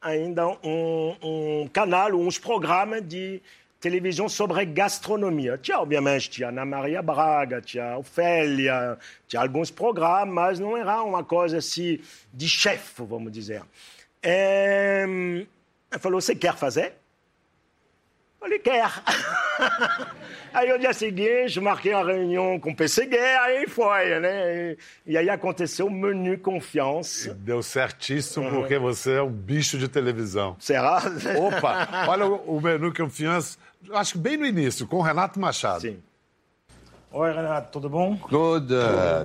ainda 0.05 0.47
um, 0.63 1.17
um 1.23 1.69
canal, 1.73 2.13
uns 2.13 2.39
programas 2.39 3.03
de 3.03 3.41
televisão 3.81 4.29
sobre 4.29 4.65
gastronomia. 4.67 5.59
Tinha, 5.59 5.79
obviamente, 5.79 6.29
tinha 6.31 6.49
Ana 6.49 6.65
Maria 6.65 7.03
Braga, 7.03 7.61
tinha 7.61 7.97
Ofélia, 7.97 8.99
tinha 9.27 9.41
alguns 9.41 9.71
programas, 9.71 10.35
mas 10.35 10.61
não 10.61 10.77
era 10.77 11.03
uma 11.03 11.25
coisa 11.25 11.59
assim 11.59 11.99
de 12.33 12.49
chefe, 12.49 13.03
vamos 13.03 13.33
dizer. 13.33 13.63
É... 14.23 15.05
Ele 15.07 16.01
falou, 16.01 16.21
você 16.21 16.35
quer 16.35 16.55
fazer? 16.55 16.95
Falei, 18.45 18.59
quer. 18.59 18.91
aí, 20.53 20.71
no 20.71 20.79
dia 20.79 20.93
seguinte, 20.93 21.59
marquei 21.63 21.95
uma 21.95 22.05
reunião 22.05 22.61
com 22.61 22.73
o 22.73 22.77
PCG, 22.77 23.17
aí 23.17 23.67
foi, 23.67 24.21
né? 24.21 24.77
E, 25.07 25.13
e 25.13 25.17
aí 25.17 25.31
aconteceu 25.31 25.87
o 25.87 25.91
menu 25.91 26.37
confiança. 26.39 27.33
Deu 27.33 27.63
certíssimo 27.63 28.51
porque 28.51 28.79
você 28.79 29.15
é 29.15 29.23
um 29.23 29.31
bicho 29.31 29.79
de 29.79 29.89
televisão. 29.89 30.57
Será? 30.59 31.03
Opa, 31.39 31.89
olha 32.07 32.27
o, 32.27 32.59
o 32.59 32.61
menu 32.61 32.93
confiança, 32.93 33.57
acho 33.95 34.13
que 34.13 34.19
bem 34.19 34.37
no 34.37 34.45
início, 34.45 34.87
com 34.87 34.97
o 34.97 35.03
Renato 35.03 35.41
Machado. 35.41 35.81
Sim. 35.81 36.03
Oi, 37.13 37.33
Renato, 37.33 37.73
tudo 37.73 37.89
bom? 37.89 38.15
Claude, 38.19 38.75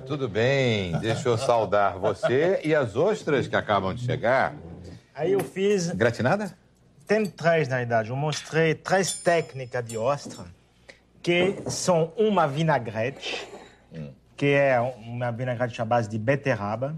tudo 0.07 0.29
bem? 0.29 0.97
Deixa 0.99 1.27
eu 1.27 1.37
saudar 1.37 1.97
você 1.97 2.61
e 2.63 2.73
as 2.73 2.95
ostras 2.95 3.49
que 3.49 3.55
acabam 3.57 3.93
de 3.93 4.05
chegar. 4.05 4.55
Aí 5.13 5.33
eu 5.33 5.41
fiz. 5.41 5.89
Gratinada? 5.89 6.57
Tem 7.09 7.25
três, 7.25 7.67
na 7.67 7.77
verdade. 7.77 8.11
Eu 8.11 8.15
mostrei 8.15 8.75
três 8.75 9.11
técnicas 9.11 9.83
de 9.83 9.97
ostra, 9.97 10.45
que 11.23 11.55
são 11.65 12.13
uma 12.15 12.47
vinagrete, 12.47 13.47
que 14.37 14.45
é 14.45 14.79
uma 14.79 15.31
vinagrete 15.31 15.81
à 15.81 15.85
base 15.85 16.07
de 16.07 16.19
beterraba, 16.19 16.95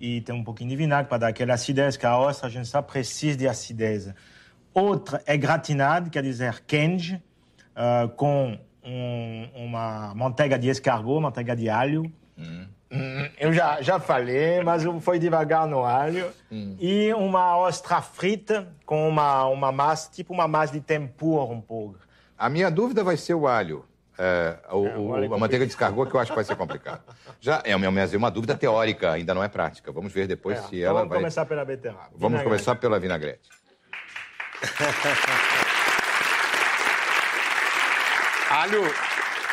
e 0.00 0.22
tem 0.22 0.34
um 0.34 0.42
pouquinho 0.42 0.70
de 0.70 0.76
vinagre 0.76 1.06
para 1.06 1.18
dar 1.18 1.28
aquela 1.28 1.52
acidez, 1.52 1.98
que 1.98 2.06
a 2.06 2.18
ostra, 2.18 2.46
a 2.46 2.50
gente 2.50 2.66
sabe, 2.66 2.90
precisa 2.90 3.36
de 3.36 3.46
acidez. 3.46 4.12
Outra 4.72 5.22
é 5.26 5.36
gratinada, 5.36 6.08
quer 6.08 6.22
dizer, 6.22 6.62
quente, 6.66 7.22
ah, 7.76 8.08
com 8.16 8.58
um- 8.82 9.48
uma 9.54 10.14
manteiga 10.14 10.58
de 10.58 10.70
escargot, 10.70 11.20
manteiga 11.20 11.54
de 11.54 11.68
alho. 11.68 12.10
Eu 13.38 13.52
já, 13.52 13.80
já 13.80 13.98
falei, 13.98 14.62
mas 14.62 14.84
fui 15.00 15.18
devagar 15.18 15.66
no 15.66 15.84
alho. 15.84 16.30
E 16.78 17.12
uma 17.14 17.56
ostra 17.56 18.02
frita 18.02 18.68
com 18.84 19.08
uma, 19.08 19.46
uma 19.46 19.72
massa, 19.72 20.10
tipo 20.10 20.32
uma 20.34 20.46
massa 20.46 20.74
de 20.74 20.80
tempura 20.80 21.44
um 21.52 21.60
pouco. 21.60 21.98
A 22.38 22.48
minha 22.48 22.70
dúvida 22.70 23.02
vai 23.02 23.16
ser 23.16 23.34
o 23.34 23.46
alho. 23.48 23.84
É, 24.18 24.56
o- 24.70 24.76
o- 24.76 25.08
o 25.08 25.14
alho 25.14 25.24
é 25.32 25.34
a 25.34 25.38
manteiga 25.38 25.64
de 25.64 25.70
escargot 25.72 26.08
que 26.10 26.14
eu 26.16 26.20
acho 26.20 26.30
que 26.32 26.34
vai 26.36 26.44
ser 26.44 26.54
complicado. 26.54 27.00
Já 27.40 27.62
é 27.64 27.74
uma, 27.74 27.86
é 28.00 28.16
uma 28.16 28.30
dúvida 28.30 28.54
teórica, 28.54 29.10
ainda 29.12 29.32
não 29.32 29.42
é 29.42 29.48
prática. 29.48 29.90
Vamos 29.90 30.12
ver 30.12 30.26
depois 30.26 30.58
É, 30.58 30.62
se 30.62 30.76
então 30.76 30.90
ela 30.90 30.98
vamos 31.00 31.08
vai. 31.08 31.18
começar 31.18 31.46
pela 31.46 31.64
beterraba. 31.64 32.10
Vamos 32.12 32.40
Vinagrete. 32.40 32.44
começar 32.44 32.74
pela 32.76 33.00
vinagrete. 33.00 33.48
Alho, 38.50 38.82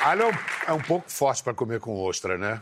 alho 0.04 0.24
é 0.24 0.26
um- 0.28 0.34
é 0.68 0.74
um 0.74 0.82
pouco 0.82 1.10
forte 1.10 1.42
para 1.42 1.54
comer 1.54 1.80
com 1.80 1.98
ostra, 2.04 2.38
né? 2.38 2.62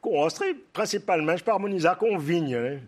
Com 0.00 0.18
ostra 0.18 0.48
e 0.48 0.54
principalmente 0.54 1.42
para 1.42 1.54
harmonizar 1.54 1.96
com 1.96 2.14
o 2.14 2.18
vinho, 2.18 2.60
né? 2.60 2.82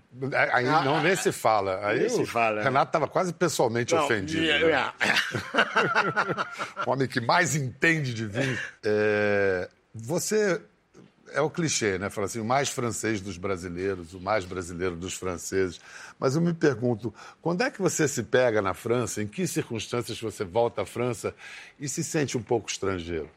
Aí 0.53 0.65
não, 0.65 1.03
nem 1.03 1.17
se 1.17 1.33
fala. 1.33 1.85
Aí 1.87 2.01
Nem 2.01 2.09
se 2.09 2.23
o 2.23 2.27
fala. 2.27 2.63
Renato 2.63 2.91
estava 2.91 3.09
quase 3.09 3.33
pessoalmente 3.33 3.95
Não, 3.95 4.05
ofendido. 4.05 4.45
é, 4.45 4.61
né? 4.61 4.93
é. 5.01 6.85
o 6.87 6.93
homem 6.93 7.09
que 7.09 7.21
mais 7.21 7.57
entende 7.57 8.15
de 8.15 8.27
vinho. 8.27 8.59
É, 8.85 9.69
você 9.95 10.61
é 11.33 11.41
o 11.41 11.51
clichê, 11.51 11.99
né? 11.99 12.11
Fala 12.11 12.27
assim, 12.27 12.41
o 12.41 12.45
mais 12.45 12.69
francês 12.69 13.21
dos 13.21 13.37
brasileiros, 13.37 14.15
o 14.15 14.21
mais 14.21 14.45
brasileiro 14.45 14.97
dos 14.97 15.15
franceses. 15.15 15.81
Mas 16.19 16.35
eu 16.37 16.41
me 16.41 16.55
pergunto, 16.55 17.13
quando 17.43 17.63
é 17.63 17.71
que 17.71 17.81
você 17.81 18.07
se 18.09 18.23
pega 18.23 18.63
na 18.63 18.75
França? 18.75 19.23
Em 19.23 19.27
que 19.27 19.47
circunstâncias 19.47 20.21
você 20.21 20.45
volta 20.45 20.83
à 20.83 20.87
França 20.87 21.35
e 21.79 21.89
se 21.89 22.03
sente 22.03 22.37
um 22.37 22.43
pouco 22.43 22.71
estrangeiro? 22.71 23.31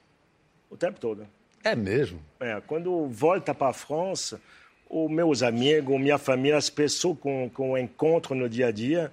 O 0.70 0.78
tempo 0.78 1.00
todo. 1.00 1.28
É 1.64 1.76
mesmo? 1.76 2.24
É, 2.40 2.62
quando 2.66 3.08
volta 3.08 3.54
para 3.54 3.70
a 3.70 3.74
França, 3.74 4.42
os 4.90 5.10
meus 5.10 5.44
amigos, 5.44 6.00
minha 6.00 6.18
família, 6.18 6.58
as 6.58 6.70
pessoas 6.70 7.18
com, 7.20 7.50
eu 7.58 7.78
encontro 7.78 8.36
no 8.36 8.50
dia 8.50 8.68
a 8.68 8.72
dia, 8.72 9.12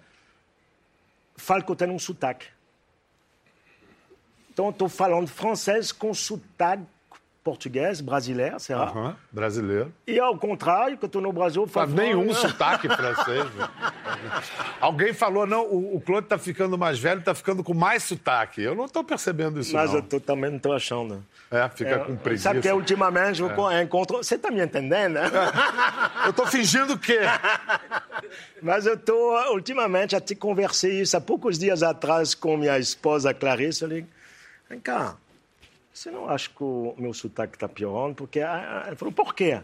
falam 1.36 1.64
que 1.64 1.70
eu 1.70 1.76
tenho 1.76 1.92
um 1.92 1.98
sotaque. 1.98 2.46
Então, 4.50 4.70
estou 4.70 4.88
falando 4.88 5.28
francês 5.28 5.92
com 5.92 6.12
sotaque 6.12 6.84
português, 7.48 8.02
brasileiro, 8.02 8.60
será? 8.60 8.82
Aham, 8.82 9.16
brasileiro. 9.32 9.90
E 10.06 10.20
ao 10.20 10.36
contrário, 10.36 10.98
que 10.98 11.16
eu 11.16 11.20
no 11.22 11.32
Brasil, 11.32 11.66
Faz 11.66 11.90
nenhum 11.90 12.34
sotaque 12.34 12.86
francês. 12.94 13.46
Alguém 14.78 15.14
falou, 15.14 15.46
não, 15.46 15.64
o, 15.64 15.96
o 15.96 16.00
Claude 16.02 16.26
tá 16.28 16.36
ficando 16.36 16.76
mais 16.76 16.98
velho, 16.98 17.22
tá 17.22 17.34
ficando 17.34 17.64
com 17.64 17.72
mais 17.72 18.02
sotaque. 18.02 18.60
Eu 18.60 18.74
não 18.74 18.86
tô 18.86 19.02
percebendo 19.02 19.58
isso, 19.60 19.72
Mas 19.72 19.90
não. 19.90 20.00
eu 20.00 20.02
tô, 20.02 20.20
também 20.20 20.50
não 20.50 20.58
estou 20.58 20.74
achando. 20.74 21.24
É, 21.50 21.66
fica 21.70 22.00
com 22.00 22.16
preguiça. 22.16 22.44
Sabe 22.44 22.60
que 22.60 22.70
ultimamente 22.70 23.40
eu 23.40 23.82
encontro. 23.82 24.18
Você 24.18 24.34
está 24.34 24.50
me 24.50 24.62
entendendo? 24.62 25.14
né? 25.14 25.22
Eu 26.26 26.32
tô 26.34 26.46
fingindo 26.46 26.92
o 26.92 26.98
quê? 26.98 27.20
Mas 28.60 28.84
eu 28.84 28.94
estou, 28.94 29.54
ultimamente, 29.54 30.14
até 30.14 30.34
conversei 30.34 31.00
isso 31.00 31.16
há 31.16 31.20
poucos 31.20 31.58
dias 31.58 31.82
atrás 31.82 32.34
com 32.34 32.58
minha 32.58 32.78
esposa 32.78 33.32
Clarice. 33.32 33.82
Eu 33.82 33.88
falei, 33.88 34.06
vem 34.68 34.80
cá, 34.80 35.16
você 35.92 36.10
não 36.10 36.28
acha 36.28 36.48
que 36.48 36.62
o 36.62 36.94
meu 36.98 37.12
sotaque 37.12 37.56
está 37.56 37.68
piorando? 37.68 38.14
Porque 38.14 38.40
ela 38.40 38.94
falou, 38.96 39.12
por 39.12 39.34
quê? 39.34 39.62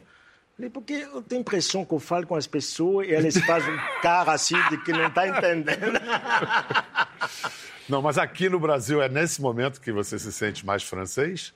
Falei, 0.56 0.70
porque 0.70 0.92
eu 0.92 1.22
tenho 1.22 1.40
a 1.40 1.42
impressão 1.42 1.84
que 1.84 1.92
eu 1.92 1.98
falo 1.98 2.26
com 2.26 2.36
as 2.36 2.46
pessoas 2.46 3.08
e 3.08 3.14
elas 3.14 3.36
fazem 3.38 3.74
um 3.74 3.78
cara 4.02 4.32
assim 4.32 4.56
de 4.70 4.78
que 4.78 4.92
não 4.92 5.06
está 5.06 5.26
entendendo. 5.26 6.00
Não, 7.88 8.00
mas 8.00 8.16
aqui 8.16 8.48
no 8.48 8.58
Brasil 8.58 9.02
é 9.02 9.10
nesse 9.10 9.42
momento 9.42 9.78
que 9.78 9.92
você 9.92 10.18
se 10.18 10.32
sente 10.32 10.64
mais 10.64 10.82
francês? 10.82 11.52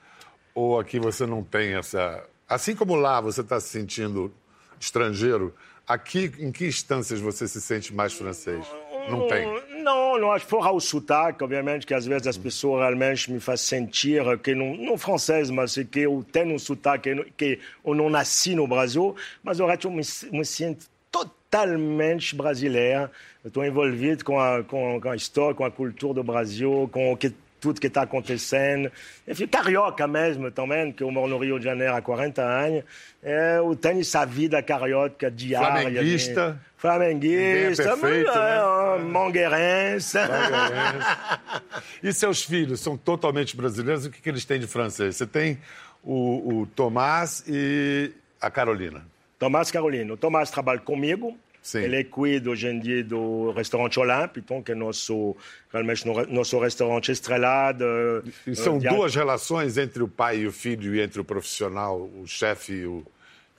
Ou 0.54 0.78
aqui 0.78 0.98
você 0.98 1.24
não 1.24 1.42
tem 1.42 1.74
essa. 1.74 2.22
Assim 2.46 2.74
como 2.74 2.94
lá 2.96 3.20
você 3.20 3.40
está 3.40 3.58
se 3.58 3.68
sentindo 3.68 4.30
estrangeiro, 4.78 5.54
aqui 5.86 6.30
em 6.38 6.52
que 6.52 6.66
instâncias 6.66 7.20
você 7.20 7.48
se 7.48 7.60
sente 7.60 7.94
mais 7.94 8.12
francês? 8.12 8.66
Não 9.08 9.26
tem. 9.26 9.77
Não, 9.88 10.18
não 10.18 10.32
acho 10.32 10.44
fora 10.44 10.70
o 10.70 10.78
sotaque, 10.80 11.42
obviamente, 11.42 11.86
que 11.86 11.94
às 11.94 12.04
vezes 12.04 12.26
as 12.26 12.36
pessoas 12.36 12.82
realmente 12.82 13.32
me 13.32 13.40
fazem 13.40 13.80
sentir 13.80 14.22
que, 14.40 14.54
não, 14.54 14.76
não 14.76 14.98
francês, 14.98 15.48
mas 15.48 15.76
que 15.90 16.00
eu 16.00 16.22
tenho 16.30 16.54
um 16.54 16.58
sotaque 16.58 17.24
que 17.38 17.58
eu 17.82 17.94
não 17.94 18.10
nasci 18.10 18.54
no 18.54 18.66
Brasil, 18.66 19.16
mas 19.42 19.58
eu 19.58 19.66
me, 19.90 20.02
me 20.30 20.44
sinto 20.44 20.84
totalmente 21.10 22.36
brasileiro. 22.36 23.08
Estou 23.42 23.64
envolvido 23.64 24.22
com 24.26 24.38
a, 24.38 24.62
com, 24.62 25.00
com 25.00 25.08
a 25.08 25.16
história, 25.16 25.54
com 25.54 25.64
a 25.64 25.70
cultura 25.70 26.12
do 26.12 26.22
Brasil, 26.22 26.86
com 26.92 27.10
o 27.10 27.16
que 27.16 27.32
tudo 27.60 27.80
que 27.80 27.86
está 27.88 28.02
acontecendo. 28.02 28.90
Enfim, 29.26 29.46
carioca 29.46 30.06
mesmo 30.06 30.50
também, 30.50 30.92
que 30.92 31.02
eu 31.02 31.10
moro 31.10 31.28
no 31.28 31.38
Rio 31.38 31.58
de 31.58 31.64
Janeiro 31.64 31.94
há 31.94 32.00
40 32.02 32.42
anos. 32.42 32.84
É, 33.22 33.58
eu 33.58 33.74
tenho 33.74 34.00
essa 34.00 34.24
vida 34.24 34.62
carioca 34.62 35.30
diária. 35.30 35.82
Flamenguista. 35.82 36.52
de- 36.52 36.68
Flamenguista. 36.80 37.82
É 37.82 37.86
perfeito, 37.96 38.30
mas, 38.32 39.00
é, 39.00 39.04
Mangueirense. 39.04 40.18
E 42.02 42.12
seus 42.12 42.42
filhos 42.44 42.80
são 42.80 42.96
totalmente 42.96 43.56
brasileiros? 43.56 44.06
O 44.06 44.10
que, 44.10 44.20
que 44.20 44.28
eles 44.28 44.44
têm 44.44 44.60
de 44.60 44.66
francês? 44.66 45.16
Você 45.16 45.26
tem 45.26 45.58
o, 46.02 46.60
o 46.62 46.66
Tomás 46.66 47.44
e 47.48 48.12
a 48.40 48.50
Carolina. 48.50 49.04
Tomás 49.38 49.70
Carolino. 49.70 50.14
O 50.14 50.16
Tomás 50.16 50.50
trabalha 50.50 50.80
comigo. 50.80 51.36
Sim. 51.68 51.80
Ele 51.80 52.02
cuida 52.02 52.48
hoje 52.48 52.66
em 52.66 52.78
dia 52.80 53.04
do 53.04 53.50
restaurante 53.50 54.00
Olympe, 54.00 54.40
então, 54.40 54.62
que 54.62 54.72
é 54.72 54.74
nosso, 54.74 55.36
realmente 55.70 56.06
no- 56.06 56.24
nosso 56.28 56.58
restaurante 56.58 57.12
estrelado. 57.12 57.84
E 58.46 58.56
são 58.56 58.78
de- 58.78 58.88
duas 58.88 59.14
relações 59.14 59.76
entre 59.76 60.02
o 60.02 60.08
pai 60.08 60.38
e 60.38 60.46
o 60.46 60.52
filho 60.52 60.94
e 60.94 61.00
entre 61.02 61.20
o 61.20 61.24
profissional, 61.24 62.00
o 62.00 62.26
chefe 62.26 62.72
e 62.72 62.86
o. 62.86 63.04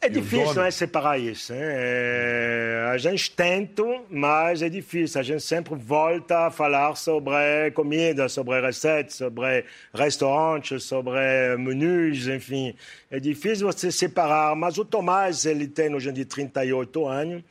É 0.02 0.08
e 0.08 0.10
difícil, 0.10 0.56
né, 0.56 0.72
separar 0.72 1.19
isso. 1.19 1.54
hein? 1.54 1.60
É, 1.62 2.89
a 2.91 2.98
gente 2.98 3.30
tenta, 3.32 3.84
mas 4.10 4.62
é 4.63 4.69
difícil. 4.69 5.19
A 5.19 5.24
gente 5.24 5.43
sempre 5.43 5.76
volta 5.76 6.48
a 6.48 6.50
falar 6.52 6.95
sobre 6.95 7.69
comida, 7.76 8.28
sobre 8.30 8.60
receitas, 8.62 9.15
sobre 9.15 9.65
restaurantes, 9.93 10.84
sobre 10.84 11.12
menus, 11.58 12.28
enfim. 12.28 12.74
É 13.12 13.19
difícil 13.19 13.67
você 13.67 13.91
separar, 13.91 14.56
mas 14.56 14.78
o 14.80 14.86
Tomás, 14.86 15.45
ele 15.45 15.67
tem 15.67 15.93
hoje 15.93 16.10
em 16.10 16.13
dia 16.13 16.26
38 16.26 17.06
anos. 17.06 17.43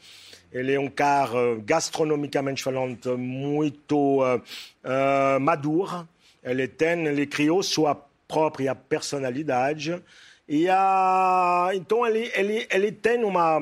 Ele 0.52 0.72
é 0.72 0.80
um 0.80 0.88
cara, 0.88 1.56
gastronomicamente 1.64 2.62
falando, 2.62 3.18
muito 3.18 4.22
uh, 4.22 4.36
uh, 4.38 5.40
maduro. 5.40 6.08
Ele 6.42 6.66
tem, 6.66 7.06
ele 7.06 7.26
criou 7.26 7.62
sua 7.62 7.94
própria 8.26 8.74
personalidade. 8.74 10.02
E 10.48 10.66
ah, 10.70 11.70
então 11.74 12.06
ele, 12.06 12.30
ele, 12.34 12.66
ele 12.70 12.92
tem 12.92 13.22
uma 13.22 13.60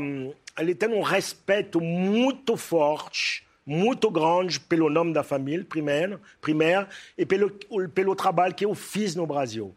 ele 0.59 0.75
tem 0.75 0.89
um 0.89 1.03
respeito 1.03 1.81
muito 1.81 2.57
forte, 2.57 3.45
muito 3.67 4.09
grande 4.09 4.61
pelo 4.61 4.89
nome 4.89 5.13
da 5.13 5.25
família 5.25 5.67
primeiro, 5.69 6.21
primeiro 6.41 6.87
e 7.19 7.27
pelo 7.27 7.51
pelo 7.93 8.15
trabalho 8.15 8.55
que 8.55 8.65
eu 8.65 8.75
fiz 8.75 9.17
no 9.17 9.27
Brasil. 9.27 9.75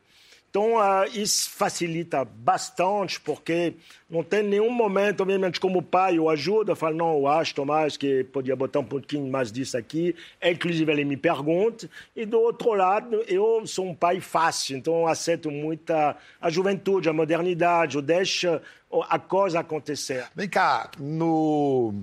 Então, 0.49 0.79
ah, 0.79 1.05
isso 1.13 1.51
facilita 1.51 2.25
bastante, 2.25 3.21
porque 3.21 3.75
não 4.09 4.23
tem 4.23 4.41
nenhum 4.41 4.71
momento, 4.71 5.21
obviamente, 5.21 5.59
como 5.59 5.79
pai, 5.79 6.17
eu 6.17 6.27
ajudo, 6.27 6.71
eu 6.71 6.75
falo, 6.75 6.95
não, 6.95 7.13
eu 7.19 7.27
acho, 7.27 7.53
Tomás, 7.53 7.95
que 7.95 8.23
podia 8.23 8.55
botar 8.55 8.79
um 8.79 8.83
pouquinho 8.85 9.29
mais 9.31 9.51
disso 9.51 9.77
aqui. 9.77 10.15
Inclusive, 10.43 10.91
ele 10.91 11.05
me 11.05 11.15
pergunta. 11.15 11.87
E, 12.15 12.25
do 12.25 12.39
outro 12.39 12.73
lado, 12.73 13.23
eu 13.27 13.65
sou 13.67 13.85
um 13.85 13.93
pai 13.93 14.19
fácil, 14.19 14.75
então 14.75 15.05
aceito 15.05 15.51
muito 15.51 15.91
a, 15.91 16.15
a 16.41 16.49
juventude, 16.49 17.07
a 17.07 17.13
modernidade, 17.13 17.95
eu 17.97 18.01
deixo 18.01 18.59
a 19.07 19.19
coisa 19.19 19.59
acontecer. 19.59 20.25
Vem 20.35 20.49
cá, 20.49 20.89
no. 20.97 21.93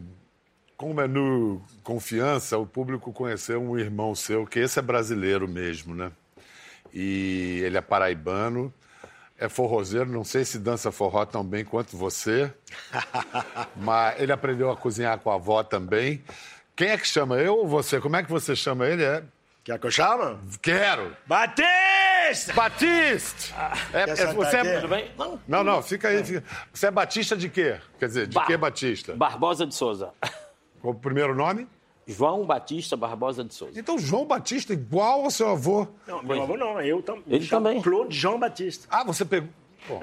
Como 0.77 1.01
é 1.01 1.09
no 1.09 1.63
Confiança, 1.83 2.59
o 2.59 2.67
público 2.67 3.11
conheceu 3.13 3.61
um 3.61 3.79
irmão 3.79 4.15
seu, 4.15 4.47
que 4.47 4.59
esse 4.59 4.79
é 4.79 4.83
brasileiro 4.83 5.49
mesmo, 5.49 5.95
né? 5.95 6.13
E 6.93 7.61
ele 7.65 7.77
é 7.77 7.81
paraibano, 7.81 8.73
é 9.39 9.49
forrozeiro, 9.49 10.11
não 10.11 10.25
sei 10.25 10.45
se 10.45 10.59
dança 10.59 10.91
forró 10.91 11.25
tão 11.25 11.45
bem 11.45 11.65
quanto 11.65 11.97
você, 11.97 12.53
mas 13.77 14.21
ele 14.21 14.33
aprendeu 14.33 14.71
a 14.71 14.77
cozinhar 14.77 15.19
com 15.19 15.31
a 15.31 15.35
avó 15.35 15.63
também. 15.63 16.23
Quem 16.75 16.89
é 16.89 16.99
que 16.99 17.07
chama? 17.07 17.37
Eu 17.37 17.57
ou 17.57 17.67
você? 17.69 18.01
Como 18.01 18.17
é 18.17 18.23
que 18.23 18.31
você 18.31 18.55
chama 18.55 18.87
ele? 18.87 19.03
É... 19.03 19.23
Quer 19.65 19.79
que 19.79 19.87
eu 19.87 19.91
chame? 19.91 20.39
Quero! 20.63 21.17
Batista! 21.27 22.53
Batiste! 22.55 23.55
É, 23.93 24.05
quer 24.05 24.09
é- 24.11 24.17
sentar 24.17 24.35
você 24.35 24.57
é... 24.59 24.75
Tudo 24.77 24.89
bem? 24.89 25.11
Não. 25.19 25.41
Não, 25.49 25.65
não, 25.65 25.83
fica 25.83 26.09
aí. 26.09 26.23
Fica... 26.23 26.45
Você 26.73 26.87
é 26.87 26.91
Batista 26.91 27.37
de 27.37 27.49
quê? 27.49 27.81
Quer 27.99 28.07
dizer, 28.07 28.27
de 28.27 28.35
Bar- 28.35 28.47
que 28.47 28.57
Batista? 28.57 29.15
Barbosa 29.17 29.67
de 29.67 29.75
Souza. 29.75 30.11
Qual 30.81 30.93
o 30.93 30.99
primeiro 30.99 31.35
nome? 31.35 31.67
João 32.07 32.47
Batista 32.47 32.97
Barbosa 32.97 33.43
de 33.43 33.53
Souza. 33.53 33.79
Então, 33.79 33.99
João 33.99 34.25
Batista, 34.25 34.73
igual 34.73 35.25
ao 35.25 35.31
seu 35.31 35.49
avô. 35.49 35.89
Não, 36.07 36.23
meu 36.23 36.43
avô 36.43 36.57
não, 36.57 36.81
eu 36.81 37.03
também. 37.03 37.25
Ele 37.27 37.47
também. 37.47 37.83
Claude 37.83 38.17
Jean 38.17 38.39
Batista. 38.39 38.87
Ah, 38.91 39.03
você 39.03 39.25
pegou. 39.25 39.51
Bom, 39.89 40.03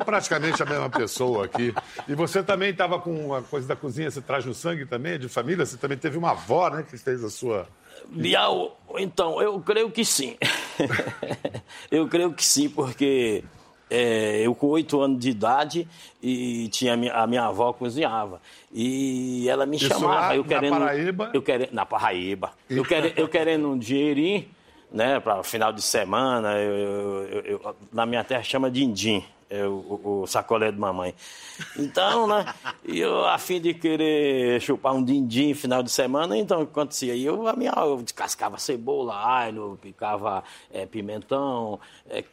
é 0.00 0.04
praticamente 0.04 0.62
a 0.62 0.66
mesma 0.66 0.88
pessoa 0.88 1.46
aqui. 1.46 1.74
E 2.06 2.14
você 2.14 2.42
também 2.42 2.70
estava 2.70 3.00
com 3.00 3.34
a 3.34 3.42
coisa 3.42 3.66
da 3.66 3.74
cozinha, 3.74 4.10
você 4.10 4.20
traz 4.20 4.44
no 4.44 4.54
sangue 4.54 4.86
também, 4.86 5.14
é 5.14 5.18
de 5.18 5.28
família? 5.28 5.66
Você 5.66 5.76
também 5.76 5.98
teve 5.98 6.16
uma 6.16 6.30
avó, 6.30 6.70
né, 6.70 6.84
que 6.88 6.96
fez 6.96 7.24
a 7.24 7.30
sua. 7.30 7.68
Bial, 8.08 8.78
então, 8.98 9.42
eu 9.42 9.60
creio 9.60 9.90
que 9.90 10.04
sim. 10.04 10.36
eu 11.90 12.06
creio 12.08 12.32
que 12.32 12.44
sim, 12.44 12.68
porque 12.68 13.42
é, 13.90 14.42
eu 14.44 14.54
com 14.54 14.66
oito 14.68 15.00
anos 15.00 15.18
de 15.18 15.30
idade 15.30 15.86
e 16.22 16.68
tinha 16.68 16.94
a 16.94 16.96
minha, 16.96 17.12
a 17.14 17.26
minha 17.26 17.44
avó 17.44 17.72
cozinhava. 17.72 18.40
E 18.72 19.48
ela 19.48 19.64
me 19.66 19.76
Isso 19.76 19.86
chamava. 19.88 20.14
lá 20.14 20.36
eu 20.36 20.42
na 20.42 20.48
querendo, 20.48 20.78
Paraíba? 20.78 21.30
Eu 21.32 21.42
querendo, 21.42 21.72
na 21.72 21.86
Paraíba. 21.86 22.50
Eu, 22.68 22.84
querendo, 22.84 23.18
eu 23.18 23.28
querendo 23.28 23.68
um 23.68 23.78
dinheirinho, 23.78 24.44
né, 24.92 25.20
para 25.20 25.42
final 25.42 25.72
de 25.72 25.82
semana. 25.82 26.54
eu- 26.58 27.42
eu- 27.44 27.76
na 27.92 28.04
minha 28.06 28.22
terra 28.24 28.42
chama 28.42 28.70
din-din. 28.70 29.24
É 29.48 29.64
o, 29.64 30.22
o- 30.22 30.26
sacolé 30.26 30.72
de 30.72 30.78
mamãe. 30.78 31.14
Então, 31.78 32.26
né? 32.26 32.52
E 32.84 32.98
eu, 32.98 33.24
a 33.26 33.38
fim 33.38 33.60
de 33.60 33.72
querer 33.74 34.60
chupar 34.60 34.92
um 34.94 35.04
din-din 35.04 35.54
final 35.54 35.82
de 35.82 35.90
semana, 35.90 36.36
então, 36.36 36.62
o 36.62 36.66
que 36.66 36.72
acontecia? 36.72 37.16
Eu, 37.16 37.46
a 37.46 37.54
minha, 37.54 37.72
eu 37.76 38.02
descascava 38.02 38.58
cebola, 38.58 39.14
alho, 39.14 39.78
picava 39.80 40.42
eh, 40.72 40.84
pimentão, 40.86 41.78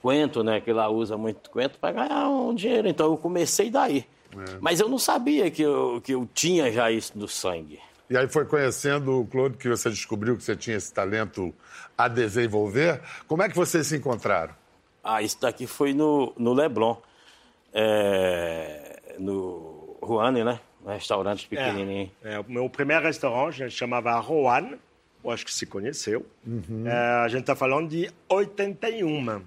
coentro, 0.01 0.43
né? 0.43 0.59
Que 0.59 0.73
lá 0.73 0.89
usa 0.89 1.15
muito 1.15 1.49
coentro, 1.51 1.77
para 1.79 1.91
ganhar 1.93 2.27
um 2.29 2.53
dinheiro. 2.55 2.87
Então, 2.87 3.07
eu 3.11 3.17
comecei 3.17 3.69
daí. 3.69 4.05
Mas 4.59 4.79
eu 4.79 4.89
não 4.89 4.97
sabia 4.97 5.51
que 5.51 5.61
eu, 5.61 6.01
que 6.03 6.13
eu 6.15 6.27
tinha 6.33 6.71
já 6.71 6.89
isso 6.89 7.11
no 7.15 7.27
sangue. 7.27 7.79
E 8.09 8.17
aí 8.17 8.27
foi 8.27 8.45
conhecendo 8.45 9.19
o 9.21 9.25
Claude 9.27 9.57
que 9.57 9.69
você 9.69 9.89
descobriu 9.89 10.35
que 10.35 10.43
você 10.43 10.55
tinha 10.55 10.75
esse 10.75 10.91
talento 10.91 11.53
a 11.95 12.07
desenvolver. 12.07 12.99
Como 13.27 13.43
é 13.43 13.49
que 13.49 13.55
vocês 13.55 13.85
se 13.85 13.95
encontraram? 13.97 14.55
Ah, 15.03 15.21
isso 15.21 15.39
daqui 15.41 15.67
foi 15.67 15.93
no, 15.93 16.33
no 16.37 16.53
Leblon, 16.53 16.95
é, 17.73 19.01
no 19.19 19.97
Ruane, 20.01 20.43
né? 20.43 20.59
Um 20.85 20.89
restaurante 20.89 21.47
pequenininho. 21.47 22.11
É, 22.23 22.39
o 22.39 22.45
meu 22.47 22.69
primeiro 22.69 23.03
restaurante 23.03 23.63
a 23.63 23.67
gente 23.67 23.77
chamava 23.77 24.13
Roan, 24.19 24.77
eu 25.23 25.31
acho 25.31 25.45
que 25.45 25.53
se 25.53 25.65
conheceu. 25.65 26.25
É, 26.85 27.23
a 27.23 27.27
gente 27.27 27.41
está 27.41 27.55
falando 27.55 27.89
de 27.89 28.09
81. 28.29 29.41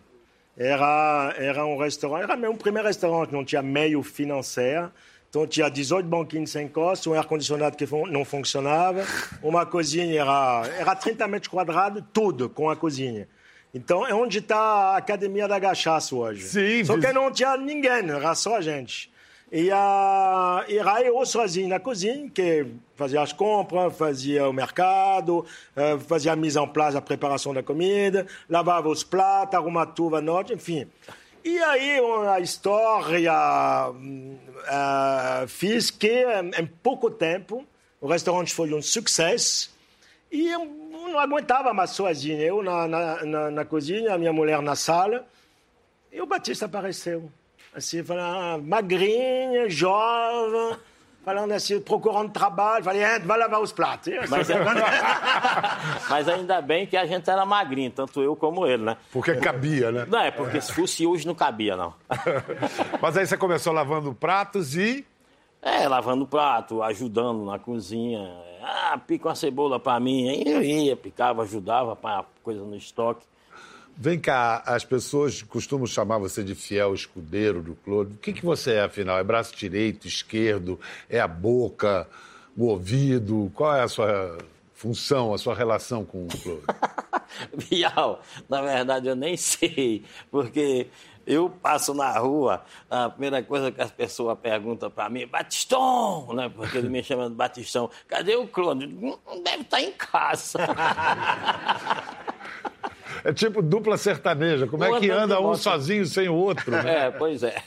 Era, 0.56 1.34
era 1.36 1.66
um 1.66 1.76
restaurante, 1.78 2.24
era 2.24 2.36
meu 2.36 2.54
primeiro 2.54 2.88
restaurante, 2.88 3.32
não 3.32 3.44
tinha 3.44 3.62
meio 3.62 4.02
financeiro. 4.02 4.90
Então 5.28 5.46
tinha 5.46 5.68
18 5.68 6.06
banquinhos 6.08 6.50
sem 6.50 6.66
costa, 6.66 7.10
um 7.10 7.14
ar-condicionado 7.14 7.76
que 7.76 7.86
não 8.10 8.24
funcionava, 8.24 9.04
uma 9.42 9.66
cozinha, 9.66 10.20
era, 10.20 10.62
era 10.78 10.94
30 10.94 11.28
metros 11.28 11.48
quadrados, 11.48 12.02
tudo 12.12 12.48
com 12.48 12.70
a 12.70 12.76
cozinha. 12.76 13.28
Então, 13.76 14.06
é 14.06 14.14
onde 14.14 14.38
está 14.38 14.56
a 14.56 14.96
Academia 14.96 15.46
da 15.46 15.60
Cachaça 15.60 16.16
hoje. 16.16 16.44
Sim, 16.44 16.82
Só 16.82 16.98
que 16.98 17.12
não 17.12 17.30
tinha 17.30 17.58
ninguém, 17.58 18.08
era 18.08 18.34
só 18.34 18.56
a 18.56 18.60
gente. 18.62 19.10
E, 19.52 19.70
a, 19.70 20.64
e 20.66 20.80
aí 20.80 21.06
eu 21.06 21.26
sozinho 21.26 21.68
na 21.68 21.78
cozinha, 21.78 22.30
que 22.30 22.66
fazia 22.96 23.20
as 23.20 23.34
compras, 23.34 23.94
fazia 23.94 24.48
o 24.48 24.52
mercado, 24.52 25.44
eh, 25.76 25.98
fazia 26.08 26.32
a 26.32 26.36
mise 26.36 26.58
en 26.58 26.66
place, 26.68 26.96
a 26.96 27.02
preparação 27.02 27.52
da 27.52 27.62
comida, 27.62 28.26
lavava 28.48 28.88
os 28.88 29.04
pratos, 29.04 29.54
arrumava 29.54 29.92
tudo 29.92 30.16
à 30.16 30.22
noite, 30.22 30.54
enfim. 30.54 30.88
E 31.44 31.58
aí 31.58 32.00
a 32.34 32.40
história 32.40 33.30
eh, 34.68 35.44
fiz 35.48 35.90
que 35.90 36.24
em 36.58 36.66
pouco 36.82 37.10
tempo 37.10 37.62
o 38.00 38.08
restaurante 38.08 38.54
foi 38.54 38.72
um 38.72 38.80
sucesso 38.80 39.75
e 40.42 40.48
eu 40.50 40.64
não 40.64 41.18
aguentava 41.18 41.72
mais 41.72 41.90
sozinho. 41.90 42.40
Eu 42.40 42.62
na, 42.62 42.86
na, 42.86 43.24
na, 43.24 43.50
na 43.50 43.64
cozinha, 43.64 44.14
a 44.14 44.18
minha 44.18 44.32
mulher 44.32 44.60
na 44.60 44.74
sala. 44.76 45.24
E 46.12 46.20
o 46.20 46.26
Batista 46.26 46.66
apareceu. 46.66 47.30
Assim, 47.74 48.02
falando, 48.02 48.64
magrinha, 48.64 49.68
jovem, 49.68 50.78
falando 51.22 51.52
assim, 51.52 51.78
procurando 51.80 52.30
trabalho. 52.30 52.82
Falei, 52.82 53.02
entra, 53.02 53.26
vai 53.26 53.38
lavar 53.38 53.60
os 53.60 53.70
pratos. 53.70 54.12
Mas, 54.30 54.48
é- 54.48 54.56
mas 56.08 56.28
ainda 56.28 56.60
bem 56.62 56.86
que 56.86 56.96
a 56.96 57.04
gente 57.04 57.28
era 57.28 57.44
magrinho, 57.44 57.90
tanto 57.90 58.22
eu 58.22 58.34
como 58.34 58.66
ele, 58.66 58.82
né? 58.84 58.96
Porque 59.12 59.34
cabia, 59.34 59.92
né? 59.92 60.06
Não, 60.08 60.20
é 60.20 60.30
porque 60.30 60.60
se 60.60 60.72
fosse 60.72 61.06
hoje 61.06 61.26
não 61.26 61.34
cabia, 61.34 61.76
não. 61.76 61.92
Mas 63.00 63.16
aí 63.16 63.26
você 63.26 63.36
começou 63.36 63.72
lavando 63.72 64.14
pratos 64.14 64.74
e. 64.76 65.04
É, 65.60 65.86
lavando 65.88 66.26
prato, 66.26 66.82
ajudando 66.82 67.44
na 67.44 67.58
cozinha. 67.58 68.45
Ah, 68.68 68.98
pica 68.98 69.28
uma 69.28 69.36
cebola 69.36 69.78
pra 69.78 70.00
mim. 70.00 70.28
Aí 70.28 70.42
eu 70.44 70.60
ia, 70.60 70.96
picava, 70.96 71.42
ajudava, 71.42 71.94
para 71.94 72.24
coisa 72.42 72.64
no 72.64 72.76
estoque. 72.76 73.24
Vem 73.96 74.18
cá, 74.18 74.60
as 74.66 74.84
pessoas 74.84 75.40
costumam 75.40 75.86
chamar 75.86 76.18
você 76.18 76.42
de 76.42 76.56
fiel 76.56 76.92
escudeiro 76.92 77.62
do 77.62 77.76
Claude. 77.76 78.14
O 78.14 78.18
que, 78.18 78.32
que 78.32 78.44
você 78.44 78.72
é, 78.72 78.82
afinal? 78.82 79.18
É 79.18 79.22
braço 79.22 79.54
direito, 79.54 80.08
esquerdo? 80.08 80.80
É 81.08 81.20
a 81.20 81.28
boca, 81.28 82.08
o 82.56 82.66
ouvido? 82.66 83.52
Qual 83.54 83.72
é 83.72 83.82
a 83.82 83.88
sua 83.88 84.36
função, 84.74 85.32
a 85.32 85.38
sua 85.38 85.54
relação 85.54 86.04
com 86.04 86.24
o 86.24 86.28
Claude? 86.28 86.64
Bial, 87.70 88.20
na 88.48 88.62
verdade 88.62 89.06
eu 89.06 89.16
nem 89.16 89.36
sei, 89.36 90.04
porque 90.28 90.88
eu 91.26 91.50
passo 91.50 91.92
na 91.92 92.10
rua, 92.18 92.62
a 92.88 93.08
primeira 93.10 93.42
coisa 93.42 93.72
que 93.72 93.80
as 93.80 93.90
pessoas 93.90 94.38
perguntam 94.38 94.90
pra 94.90 95.08
mim, 95.08 95.26
Batistão, 95.26 96.28
né? 96.34 96.50
Porque 96.54 96.78
ele 96.78 96.88
me 96.88 97.02
chama 97.02 97.28
de 97.28 97.34
Batistão. 97.34 97.90
Cadê 98.06 98.36
o 98.36 98.46
Clone? 98.46 98.86
Não 98.86 99.42
deve 99.42 99.62
estar 99.62 99.80
em 99.80 99.90
casa. 99.92 100.58
É 103.24 103.32
tipo 103.32 103.60
dupla 103.62 103.96
sertaneja. 103.96 104.66
Como 104.66 104.84
é 104.84 104.90
Um 104.90 105.00
que 105.00 105.10
anda 105.10 105.40
um 105.40 105.54
sozinho 105.56 106.06
sem 106.06 106.28
o 106.28 106.34
outro? 106.34 106.70
né? 106.70 107.06
É, 107.06 107.10
pois 107.10 107.42
é. 107.42 107.62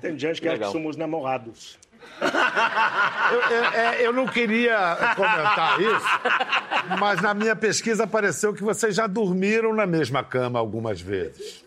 Tem 0.00 0.18
gente 0.18 0.40
que 0.40 0.48
acha 0.48 0.58
que 0.64 0.72
somos 0.72 0.96
namorados. 0.96 1.78
Eu, 2.20 3.40
eu- 3.56 3.64
é, 3.64 4.06
eu 4.06 4.12
não 4.12 4.26
queria 4.26 4.96
comentar 5.14 5.80
isso, 5.80 6.98
mas 6.98 7.20
na 7.20 7.34
minha 7.34 7.54
pesquisa 7.54 8.04
apareceu 8.04 8.52
que 8.54 8.62
vocês 8.62 8.94
já 8.96 9.06
dormiram 9.06 9.72
na 9.74 9.86
mesma 9.86 10.24
cama 10.24 10.58
algumas 10.58 11.00
vezes. 11.00 11.64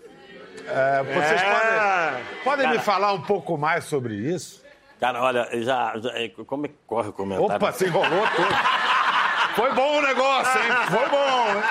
É, 0.73 1.03
vocês 1.03 1.41
É. 1.41 1.51
podem, 1.51 2.43
podem 2.43 2.67
me 2.69 2.79
falar 2.79 3.13
um 3.13 3.21
pouco 3.21 3.57
mais 3.57 3.85
sobre 3.85 4.15
isso? 4.15 4.61
Cara, 4.99 5.21
olha, 5.21 5.47
já, 5.63 5.97
já- 5.97 6.11
é, 6.17 6.29
como 6.29 6.65
é 6.65 6.69
que 6.69 6.75
corre 6.85 7.09
o 7.09 7.13
comentário? 7.13 7.55
Opa, 7.55 7.71
se 7.71 7.85
enrolou 7.85 8.09
todo. 8.35 9.55
Foi 9.55 9.73
bom 9.73 9.97
o 9.97 10.01
negócio, 10.01 10.59
hein? 10.61 10.69
Foi 10.89 11.09
bom, 11.09 11.47
hein? 11.49 11.63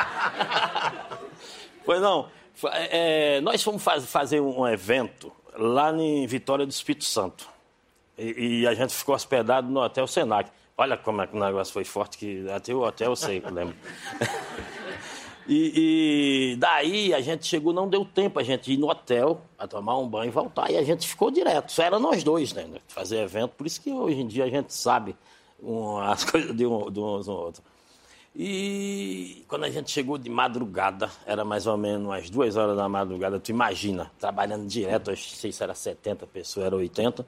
Pois 1.84 2.00
não. 2.00 2.28
Fa- 2.54 2.72
é, 2.74 3.40
nós 3.40 3.62
fomos 3.62 3.82
faz- 3.82 4.04
fazer 4.10 4.40
um 4.40 4.66
evento 4.68 5.32
lá 5.56 5.92
em 5.92 6.26
Vitória 6.26 6.66
do 6.66 6.70
Espírito 6.70 7.04
Santo. 7.04 7.48
E, 8.18 8.60
e 8.62 8.66
a 8.66 8.74
gente 8.74 8.92
ficou 8.94 9.14
hospedado 9.14 9.68
no 9.68 9.80
Hotel 9.80 10.06
Senac. 10.06 10.50
Olha 10.76 10.96
como 10.96 11.22
é 11.22 11.26
que 11.26 11.36
o 11.36 11.40
negócio 11.40 11.72
foi 11.72 11.84
forte, 11.84 12.18
que 12.18 12.50
até 12.50 12.74
o 12.74 12.80
hotel 12.80 13.10
eu 13.10 13.16
sei, 13.16 13.42
eu 13.44 13.50
lembro. 13.52 13.74
E, 15.52 16.52
e 16.52 16.56
daí 16.56 17.12
a 17.12 17.20
gente 17.20 17.44
chegou, 17.44 17.72
não 17.72 17.88
deu 17.88 18.04
tempo 18.04 18.38
a 18.38 18.42
gente 18.44 18.72
ir 18.72 18.76
no 18.76 18.88
hotel, 18.88 19.42
a 19.58 19.66
tomar 19.66 19.98
um 19.98 20.08
banho 20.08 20.28
e 20.28 20.30
voltar. 20.30 20.70
E 20.70 20.76
a 20.76 20.84
gente 20.84 21.08
ficou 21.08 21.28
direto. 21.28 21.72
Só 21.72 21.82
era 21.82 21.98
nós 21.98 22.22
dois, 22.22 22.52
né? 22.52 22.68
Fazer 22.86 23.18
evento. 23.18 23.50
Por 23.56 23.66
isso 23.66 23.80
que 23.80 23.90
hoje 23.90 24.20
em 24.20 24.28
dia 24.28 24.44
a 24.44 24.48
gente 24.48 24.72
sabe 24.72 25.16
um, 25.60 25.98
as 25.98 26.22
coisas 26.30 26.56
de, 26.56 26.64
um, 26.64 26.88
de 26.88 27.00
uns 27.00 27.26
ou 27.26 27.36
outros. 27.36 27.64
E 28.32 29.44
quando 29.48 29.64
a 29.64 29.70
gente 29.70 29.90
chegou 29.90 30.16
de 30.16 30.30
madrugada, 30.30 31.10
era 31.26 31.44
mais 31.44 31.66
ou 31.66 31.76
menos 31.76 32.06
umas 32.06 32.30
duas 32.30 32.54
horas 32.56 32.76
da 32.76 32.88
madrugada, 32.88 33.40
tu 33.40 33.50
imagina, 33.50 34.08
trabalhando 34.20 34.68
direto, 34.68 35.12
que 35.12 35.36
sei 35.36 35.50
se 35.50 35.60
era 35.64 35.74
70 35.74 36.28
pessoas, 36.28 36.66
era 36.66 36.76
80. 36.76 37.26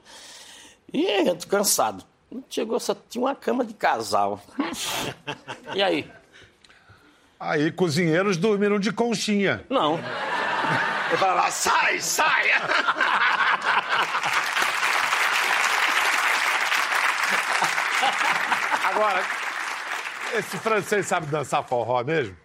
E 0.93 1.07
a 1.07 1.25
gente 1.25 1.45
cansado. 1.45 2.05
Chegou, 2.49 2.79
só 2.79 2.95
tinha 2.95 3.25
uma 3.25 3.35
cama 3.35 3.65
de 3.65 3.73
casal. 3.73 4.39
E 5.75 5.81
aí? 5.81 6.07
Aí, 7.45 7.71
cozinheiros 7.71 8.37
dormiram 8.37 8.79
de 8.79 8.91
conchinha. 8.91 9.65
Não. 9.69 9.99
Eu 11.11 11.17
falava, 11.17 11.51
sai, 11.51 11.99
sai! 11.99 12.49
Agora, 18.89 19.21
esse 20.35 20.57
francês 20.57 21.05
sabe 21.07 21.27
dançar 21.27 21.63
forró 21.63 22.03
mesmo? 22.03 22.35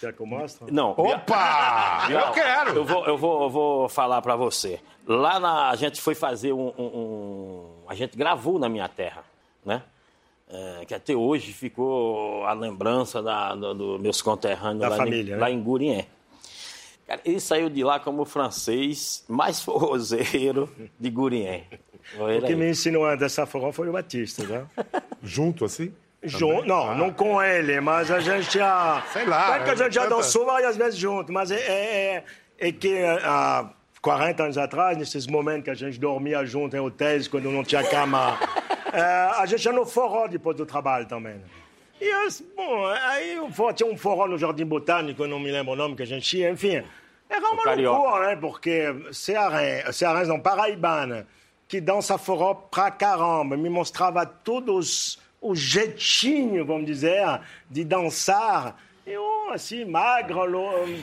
Quer 0.00 0.12
que 0.12 0.20
eu 0.20 0.26
mostre? 0.26 0.70
Não. 0.72 0.90
Opa! 0.90 2.06
Eu 2.10 2.32
quero! 2.32 2.70
Eu 2.76 2.84
vou, 2.84 3.06
eu 3.06 3.16
vou, 3.16 3.42
eu 3.44 3.50
vou 3.50 3.88
falar 3.88 4.20
pra 4.22 4.36
você. 4.36 4.80
Lá 5.06 5.38
na, 5.38 5.70
a 5.70 5.76
gente 5.76 6.00
foi 6.00 6.14
fazer 6.14 6.52
um, 6.52 6.72
um- 6.76 6.82
um- 6.84 7.84
A 7.88 7.94
gente 7.94 8.16
gravou 8.16 8.58
na 8.58 8.68
minha 8.68 8.88
terra, 8.88 9.22
né? 9.64 9.82
É, 10.48 10.84
que 10.84 10.94
até 10.94 11.14
hoje 11.14 11.52
ficou 11.52 12.44
a 12.44 12.52
lembrança 12.52 13.22
da, 13.22 13.54
do, 13.54 13.74
do 13.74 13.98
meus 13.98 14.20
conterrâneos 14.20 14.80
Da 14.82 14.88
lá, 14.88 14.96
família, 14.96 15.32
em, 15.32 15.36
né? 15.36 15.40
lá 15.40 15.50
em 15.50 15.60
Gurié. 15.62 16.06
Cara, 17.06 17.20
ele 17.24 17.40
saiu 17.40 17.68
de 17.68 17.82
lá 17.82 17.98
como 17.98 18.22
o 18.22 18.24
francês 18.24 19.24
mais 19.28 19.60
forrozeiro 19.62 20.70
de 21.00 21.10
ele 22.30 22.42
O 22.42 22.46
que 22.46 22.52
aí. 22.52 22.56
me 22.56 22.70
ensinou 22.70 23.06
a 23.06 23.14
dançar 23.16 23.46
forró 23.46 23.72
foi 23.72 23.88
o 23.88 23.92
Batista, 23.92 24.42
né? 24.44 24.66
Junto 25.22 25.64
assim? 25.64 25.92
Jun... 26.22 26.62
Não, 26.64 26.94
não 26.94 27.12
com 27.12 27.42
ele, 27.42 27.80
mas 27.80 28.10
a 28.10 28.20
gente 28.20 28.58
já. 28.58 29.02
Sei 29.12 29.24
lá, 29.26 29.46
Claro 29.46 29.64
que 29.64 29.70
a 29.70 29.74
gente 29.74 29.94
já 29.94 30.02
tenta- 30.04 30.16
dançou 30.16 30.46
várias 30.46 30.76
vezes 30.76 30.98
junto, 30.98 31.30
mas 31.32 31.50
é, 31.50 31.56
é, 31.56 32.14
é- 32.58 32.68
é 32.68 32.72
que 32.72 32.96
há 33.22 33.70
40 34.00 34.42
anos 34.44 34.58
atrás, 34.58 34.96
nesses 34.96 35.26
momentos 35.26 35.64
que 35.64 35.70
a 35.70 35.74
gente 35.74 35.98
dormia 35.98 36.44
junto 36.46 36.74
em 36.76 36.80
hotéis, 36.80 37.28
quando 37.28 37.50
não 37.50 37.62
tinha 37.64 37.82
cama, 37.84 38.38
é, 38.70 38.73
a 39.00 39.46
gente 39.46 39.64
ia 39.64 39.72
no 39.72 39.84
forró 39.86 40.26
depois 40.26 40.56
do 40.56 40.66
trabalho 40.66 41.06
também. 41.06 41.34
né? 41.34 41.44
E 42.00 42.04
eu, 42.04 42.28
bom, 42.56 42.86
aí 42.86 43.38
tinha 43.74 43.88
um 43.88 43.96
forró 43.96 44.26
no 44.26 44.36
Jardim 44.36 44.66
Botânico, 44.66 45.22
eu 45.22 45.28
não 45.28 45.38
me 45.38 45.50
lembro 45.50 45.72
o 45.72 45.76
nome 45.76 45.96
que 45.96 46.02
a 46.02 46.06
gente 46.06 46.36
ia, 46.36 46.50
enfim. 46.50 46.82
Era 47.28 47.48
uma 47.50 47.74
loucura, 47.74 48.26
né? 48.28 48.36
Porque 48.36 48.94
cearense, 49.12 49.92
cearense 49.92 50.28
não, 50.28 50.40
paraibana, 50.40 51.26
que 51.66 51.80
dança 51.80 52.18
forró 52.18 52.54
pra 52.54 52.90
caramba, 52.90 53.56
me 53.56 53.68
mostrava 53.68 54.26
todos 54.26 55.18
o 55.40 55.54
jeitinho, 55.54 56.64
vamos 56.64 56.86
dizer, 56.86 57.40
de 57.70 57.84
dançar. 57.84 58.76
Eu, 59.06 59.50
assim, 59.52 59.84
magro, 59.84 60.40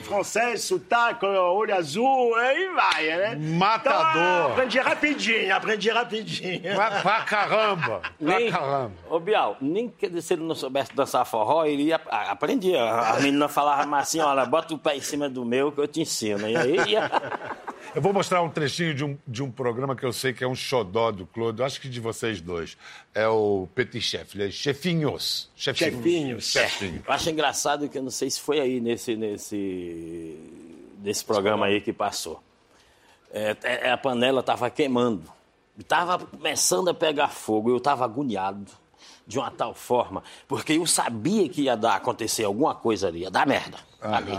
francês, 0.02 0.64
sotaque, 0.64 1.24
olho 1.24 1.72
azul, 1.74 2.34
aí 2.34 2.68
vai, 2.74 3.06
né? 3.06 3.36
Matador. 3.36 4.10
Então, 4.10 4.46
aprendi 4.52 4.78
rapidinho, 4.80 5.54
aprendi 5.54 5.88
rapidinho. 5.90 6.74
Pra, 6.74 6.90
pra 7.00 7.20
caramba! 7.22 8.00
Pra 8.00 8.10
Nem, 8.38 8.50
caramba! 8.50 8.92
ô 9.08 9.20
Bial, 9.20 9.56
nem 9.60 9.88
que 9.88 10.20
se 10.20 10.34
ele 10.34 10.42
não 10.42 10.54
soubesse 10.56 10.92
dançar 10.96 11.24
forró, 11.24 11.64
ele 11.64 11.84
ia, 11.84 12.00
a- 12.10 12.32
aprendia. 12.32 12.82
A 12.82 13.20
menina 13.20 13.46
falava 13.48 13.86
mais 13.86 14.08
assim, 14.08 14.18
olha, 14.18 14.44
bota 14.46 14.74
o 14.74 14.78
pé 14.78 14.96
em 14.96 15.00
cima 15.00 15.28
do 15.28 15.44
meu 15.44 15.70
que 15.70 15.78
eu 15.80 15.86
te 15.86 16.00
ensino. 16.00 16.48
E 16.48 16.56
aí 16.56 16.76
ia... 16.90 17.08
Eu 17.94 18.00
vou 18.00 18.12
mostrar 18.12 18.40
um 18.40 18.48
trechinho 18.48 18.94
de 18.94 19.04
um, 19.04 19.18
de 19.28 19.42
um 19.42 19.50
programa 19.50 19.94
que 19.94 20.04
eu 20.04 20.12
sei 20.14 20.32
que 20.32 20.42
é 20.42 20.48
um 20.48 20.54
xodó 20.54 21.10
do 21.10 21.28
eu 21.36 21.64
acho 21.64 21.78
que 21.78 21.90
de 21.90 22.00
vocês 22.00 22.40
dois. 22.40 22.76
É 23.14 23.28
o 23.28 23.68
Petit 23.74 24.00
Chef, 24.00 24.34
ele 24.34 24.48
é 24.48 24.50
Chefinhos. 24.50 25.50
Chefinhos. 25.54 26.46
Chefinho. 26.50 27.02
Eu 27.06 27.12
acho 27.12 27.28
engraçado 27.28 27.86
que 27.92 27.98
eu 27.98 28.02
não 28.02 28.10
sei 28.10 28.28
se 28.30 28.40
foi 28.40 28.58
aí 28.58 28.80
nesse, 28.80 29.14
nesse, 29.14 30.36
nesse 31.00 31.24
programa 31.24 31.66
aí 31.66 31.80
que 31.80 31.92
passou. 31.92 32.42
É, 33.30 33.56
é, 33.62 33.90
a 33.90 33.96
panela 33.96 34.40
estava 34.40 34.68
queimando. 34.70 35.30
Estava 35.78 36.18
começando 36.18 36.88
a 36.88 36.94
pegar 36.94 37.28
fogo. 37.28 37.70
Eu 37.70 37.76
estava 37.76 38.04
agoniado 38.04 38.72
de 39.26 39.38
uma 39.38 39.50
tal 39.50 39.72
forma, 39.72 40.22
porque 40.48 40.72
eu 40.72 40.86
sabia 40.86 41.48
que 41.48 41.62
ia 41.62 41.76
dar, 41.76 41.94
acontecer 41.94 42.44
alguma 42.44 42.74
coisa 42.74 43.08
ali, 43.08 43.20
ia 43.20 43.30
dar 43.30 43.46
merda. 43.46 43.78
ali. 44.00 44.32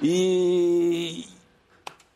E 0.00 1.26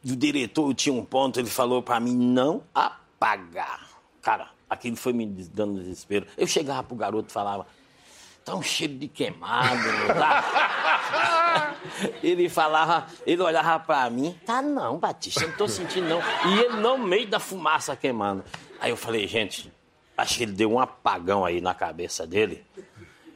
o 0.05 0.17
diretor 0.17 0.73
tinha 0.75 0.95
um 0.95 1.05
ponto, 1.05 1.41
ele 1.41 1.51
falou 1.51 1.83
para 1.83 1.99
mim 1.99 2.17
não 2.17 2.63
apagar. 2.75 3.89
Cara, 4.23 4.51
aquilo 4.71 4.97
foi 4.97 5.13
me 5.13 5.27
dando 5.27 5.81
desespero. 5.81 6.27
Eu 6.37 6.47
chegava 6.47 6.83
pro 6.83 6.97
garoto 6.97 7.29
e 7.29 7.33
falava, 7.33 7.67
tá 8.47 8.55
um 8.55 8.63
cheiro 8.63 8.95
de 8.95 9.09
queimado, 9.09 9.83
tá? 10.15 11.75
ele 12.23 12.49
falava, 12.49 13.09
ele 13.27 13.43
olhava 13.43 13.81
pra 13.81 14.09
mim, 14.09 14.39
tá 14.47 14.63
não, 14.63 14.99
Batista, 14.99 15.45
não 15.45 15.57
tô 15.57 15.67
sentindo 15.67 16.09
não. 16.09 16.21
E 16.21 16.61
ele 16.61 16.77
no 16.77 16.97
meio 16.97 17.27
da 17.27 17.41
fumaça 17.41 17.97
queimando. 17.97 18.45
Aí 18.79 18.91
eu 18.91 18.97
falei, 18.97 19.27
gente, 19.27 19.73
acho 20.17 20.37
que 20.37 20.45
ele 20.45 20.53
deu 20.53 20.71
um 20.71 20.79
apagão 20.79 21.45
aí 21.45 21.61
na 21.61 21.75
cabeça 21.75 22.25
dele. 22.25 22.65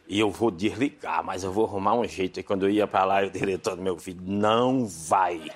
E 0.07 0.19
eu 0.19 0.31
vou 0.31 0.49
desligar, 0.49 1.25
mas 1.25 1.43
eu 1.43 1.53
vou 1.53 1.67
arrumar 1.67 1.95
um 1.95 2.07
jeito. 2.07 2.39
E 2.39 2.43
quando 2.45 2.67
eu 2.67 2.71
ia 2.71 2.87
pra 2.87 3.05
lá, 3.05 3.23
o 3.23 3.31
diretor 3.31 3.75
do 3.75 3.83
meu 3.83 3.99
filho, 3.99 4.21
não 4.23 4.87
vai. 4.87 5.51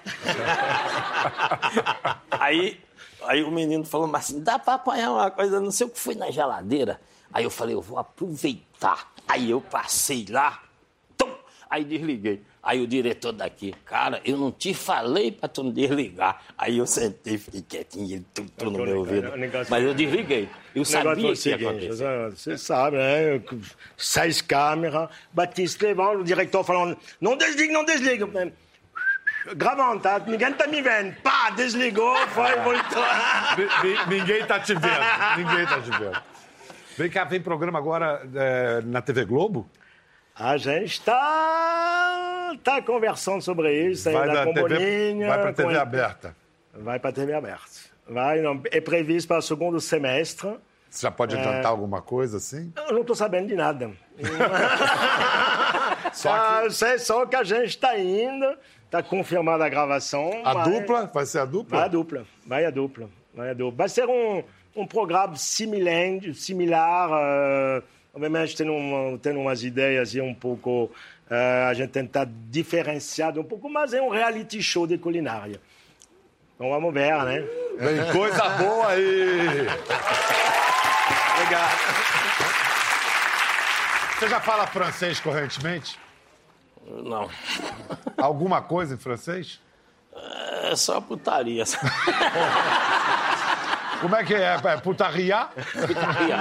aí, 2.31 2.81
aí 3.23 3.43
o 3.45 3.53
menino 3.53 3.85
falou, 3.85 4.11
assim, 4.17 4.41
dá 4.41 4.59
pra 4.59 4.75
apanhar 4.75 5.13
uma 5.13 5.31
coisa, 5.31 5.61
não 5.61 5.71
sei 5.71 5.87
o 5.87 5.91
que 5.91 5.99
foi 5.99 6.17
na 6.17 6.31
geladeira. 6.31 7.01
Aí 7.33 7.45
eu 7.45 7.51
falei, 7.51 7.75
eu 7.75 7.83
vou 7.83 7.99
aproveitar. 7.99 9.14
Aí 9.29 9.51
eu 9.51 9.61
passei 9.61 10.27
lá, 10.29 10.63
tum, 11.17 11.33
aí 11.71 11.85
desliguei. 11.85 12.43
Aí 12.63 12.81
o 12.81 12.87
diretor 12.87 13.33
daqui, 13.33 13.75
cara, 13.85 14.23
eu 14.25 14.39
não 14.39 14.51
te 14.51 14.73
falei 14.73 15.31
pra 15.31 15.47
tu 15.49 15.63
não 15.63 15.71
desligar. 15.71 16.41
Aí 16.57 16.79
eu 16.79 16.87
sentei, 16.87 17.37
fiquei 17.37 17.61
quietinho, 17.61 18.11
ele 18.11 18.25
tudo, 18.33 18.51
tudo 18.57 18.71
no 18.79 18.85
meu 18.85 18.99
ouvido. 19.01 19.31
Mas 19.69 19.85
eu 19.85 19.93
desliguei. 19.93 20.49
Eu 20.75 20.83
sabia 20.85 21.13
o 21.13 21.15
que 21.17 21.27
ia 21.29 21.37
seguinte, 21.37 21.67
acontecer. 21.67 22.31
você 22.31 22.57
sabe, 22.59 22.97
né? 22.97 23.43
Seis 23.99 24.41
câmeras, 24.41 25.11
Batista 25.31 25.85
levando, 25.87 26.21
o 26.21 26.25
diretor 26.25 26.65
falando, 26.65 26.97
não 27.21 27.37
desligue, 27.37 27.71
não 27.73 27.85
desligue. 27.85 28.25
Gravando, 29.57 30.01
tá? 30.03 30.19
Ninguém 30.21 30.55
tá 30.55 30.67
me 30.67 30.81
vendo. 30.81 31.15
Pá, 31.23 31.51
desligou, 31.51 32.17
foi, 32.29 32.57
voltou. 32.63 33.05
Ni- 33.59 33.91
ni- 34.09 34.19
Ninguém 34.21 34.47
tá 34.47 34.59
te 34.59 34.73
vendo. 34.73 35.37
Ninguém 35.37 35.67
tá 35.67 35.81
te 35.83 35.91
vendo. 35.91 36.23
Vem 36.97 37.11
cá, 37.11 37.25
vem 37.25 37.41
programa 37.41 37.79
agora 37.79 38.23
é, 38.35 38.81
na 38.83 39.03
TV 39.03 39.25
Globo? 39.25 39.69
A 40.35 40.57
gente 40.57 40.93
está 40.93 42.53
tá 42.63 42.81
conversando 42.83 43.41
sobre 43.43 43.73
isso 43.89 44.11
Vai, 44.11 44.23
ainda 44.29 44.35
da 44.35 44.45
com 44.45 44.55
TV, 44.55 45.27
vai 45.27 45.41
pra 45.41 45.47
com- 45.53 45.55
TV 45.55 45.77
aberta. 45.79 46.37
Vai 46.73 46.99
para 46.99 47.11
a 47.11 47.13
TV 47.13 47.33
aberta. 47.35 47.71
Vai, 48.09 48.41
não, 48.41 48.61
é 48.71 48.81
previsto 48.81 49.29
para 49.29 49.39
o 49.39 49.43
segundo 49.43 49.81
semestre. 49.81 50.57
Você 50.91 51.03
já 51.07 51.11
pode 51.11 51.35
adiantar 51.37 51.67
alguma 51.67 52.01
coisa 52.03 52.37
assim? 52.37 52.73
Eu 52.77 52.93
não 52.93 53.01
estou 53.01 53.17
sabendo 53.17 53.49
de 53.49 53.55
nada. 53.57 53.91
Só 56.13 56.33
Ah, 56.33 56.61
que 56.65 56.71
sei 56.71 56.99
só 56.99 57.27
que 57.27 57.35
a 57.35 57.43
gente 57.43 57.71
está 57.71 57.99
indo, 57.99 58.57
está 58.85 59.03
confirmada 59.03 59.65
a 59.65 59.69
gravação. 59.69 60.31
a 60.45 60.55
mas- 60.55 60.69
dupla, 60.69 61.07
vai 61.13 61.27
ser 61.27 61.41
a 61.41 61.45
dupla? 61.45 61.79
Vai 61.79 61.87
a 61.87 61.89
dupla, 61.91 62.25
vai 62.47 62.65
a 62.67 62.71
dupla, 62.71 63.11
vai 63.35 63.51
a 63.51 63.55
dupla. 63.55 63.77
Vai 63.79 63.89
ser 63.89 64.07
um, 64.09 64.45
um 64.77 64.87
programa 64.87 65.37
similar, 65.37 66.35
similar 66.35 67.11
eh, 67.13 67.83
obviamente 68.13 68.57
tem, 68.57 68.69
um, 68.69 69.19
tem 69.19 69.37
umas 69.37 69.63
ideias 69.63 70.15
aí 70.15 70.21
um 70.21 70.35
pouco, 70.35 70.91
eh, 71.31 71.67
a 71.69 71.75
gente 71.75 71.91
tentar 71.91 72.27
diferenciar 72.51 73.39
um 73.39 73.45
pouco, 73.45 73.69
mas 73.69 73.93
é 73.93 74.01
um 74.01 74.11
reality 74.11 74.63
show 74.63 74.87
de 74.87 74.99
culinária. 74.99 75.61
Então 76.55 76.71
vamos 76.71 76.95
ver, 76.95 77.17
né? 77.25 77.45
Vem 77.79 78.13
coisa 78.13 78.49
boa 78.51 78.89
aí! 78.89 79.67
Obrigado. 81.35 81.79
Você 84.19 84.29
já 84.29 84.41
fala 84.41 84.67
francês 84.67 85.19
correntemente? 85.19 85.99
Não. 86.87 87.29
Alguma 88.17 88.63
coisa 88.63 88.95
em 88.95 88.99
francês? 88.99 89.61
É 90.63 90.77
só 90.77 91.01
putaria. 91.01 91.65
Como 94.05 94.17
é 94.17 94.23
que 94.23 94.35
é? 94.35 94.55
É 94.63 94.77
putaria? 94.77 95.49
Putaria. 95.87 96.37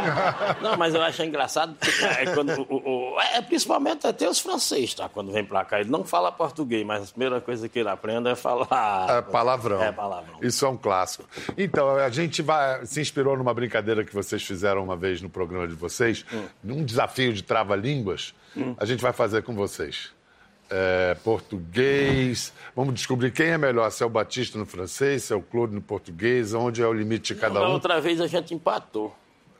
Não, 0.61 0.75
mas 0.77 0.93
eu 0.93 1.01
acho 1.01 1.23
engraçado 1.23 1.73
porque 1.79 2.03
é, 2.03 2.25
quando, 2.33 2.49
o, 2.69 3.13
o- 3.15 3.21
é, 3.21 3.41
principalmente 3.41 4.05
até 4.05 4.27
os 4.27 4.37
franceses, 4.39 4.93
tá? 4.93 5.07
Quando 5.07 5.31
vem 5.31 5.45
pra 5.45 5.63
cá, 5.63 5.79
ele 5.79 5.89
não 5.89 6.03
fala 6.03 6.29
português, 6.29 6.85
mas 6.85 7.03
a 7.03 7.11
primeira 7.11 7.39
coisa 7.39 7.69
que 7.69 7.79
ele 7.79 7.87
aprende 7.87 8.27
é 8.29 8.35
falar. 8.35 9.19
É 9.19 9.21
palavrão. 9.21 9.81
É 9.81 9.91
palavrão. 9.93 10.39
Isso 10.41 10.65
é 10.65 10.69
um 10.69 10.75
clássico. 10.77 11.23
Então, 11.57 11.95
a 11.95 12.09
gente 12.09 12.41
vai, 12.41 12.85
se 12.85 12.99
inspirou 12.99 13.37
numa 13.37 13.53
brincadeira 13.53 14.03
que 14.03 14.13
vocês 14.13 14.43
fizeram 14.43 14.83
uma 14.83 14.97
vez 14.97 15.21
no 15.21 15.29
programa 15.29 15.65
de 15.65 15.73
vocês, 15.73 16.25
num 16.61 16.83
desafio 16.83 17.31
de 17.33 17.43
trava-línguas. 17.43 18.33
A 18.77 18.83
gente 18.83 19.01
vai 19.01 19.13
fazer 19.13 19.41
com 19.43 19.55
vocês. 19.55 20.11
É, 20.75 21.13
português. 21.23 22.51
Vamos 22.75 22.95
descobrir 22.95 23.31
quem 23.31 23.47
é 23.49 23.57
melhor, 23.59 23.91
se 23.91 24.01
é 24.01 24.05
o 24.05 24.09
Batista 24.09 24.57
no 24.57 24.65
francês, 24.65 25.25
se 25.25 25.31
é 25.33 25.35
o 25.35 25.41
Claude 25.41 25.75
no 25.75 25.81
português, 25.81 26.51
onde 26.55 26.81
é 26.81 26.87
o 26.87 26.91
limite 26.93 27.35
de 27.35 27.39
cada 27.39 27.59
Da 27.59 27.69
um. 27.69 27.73
outra 27.73 28.01
vez 28.01 28.19
a 28.19 28.25
gente 28.25 28.55
empatou. 28.55 29.15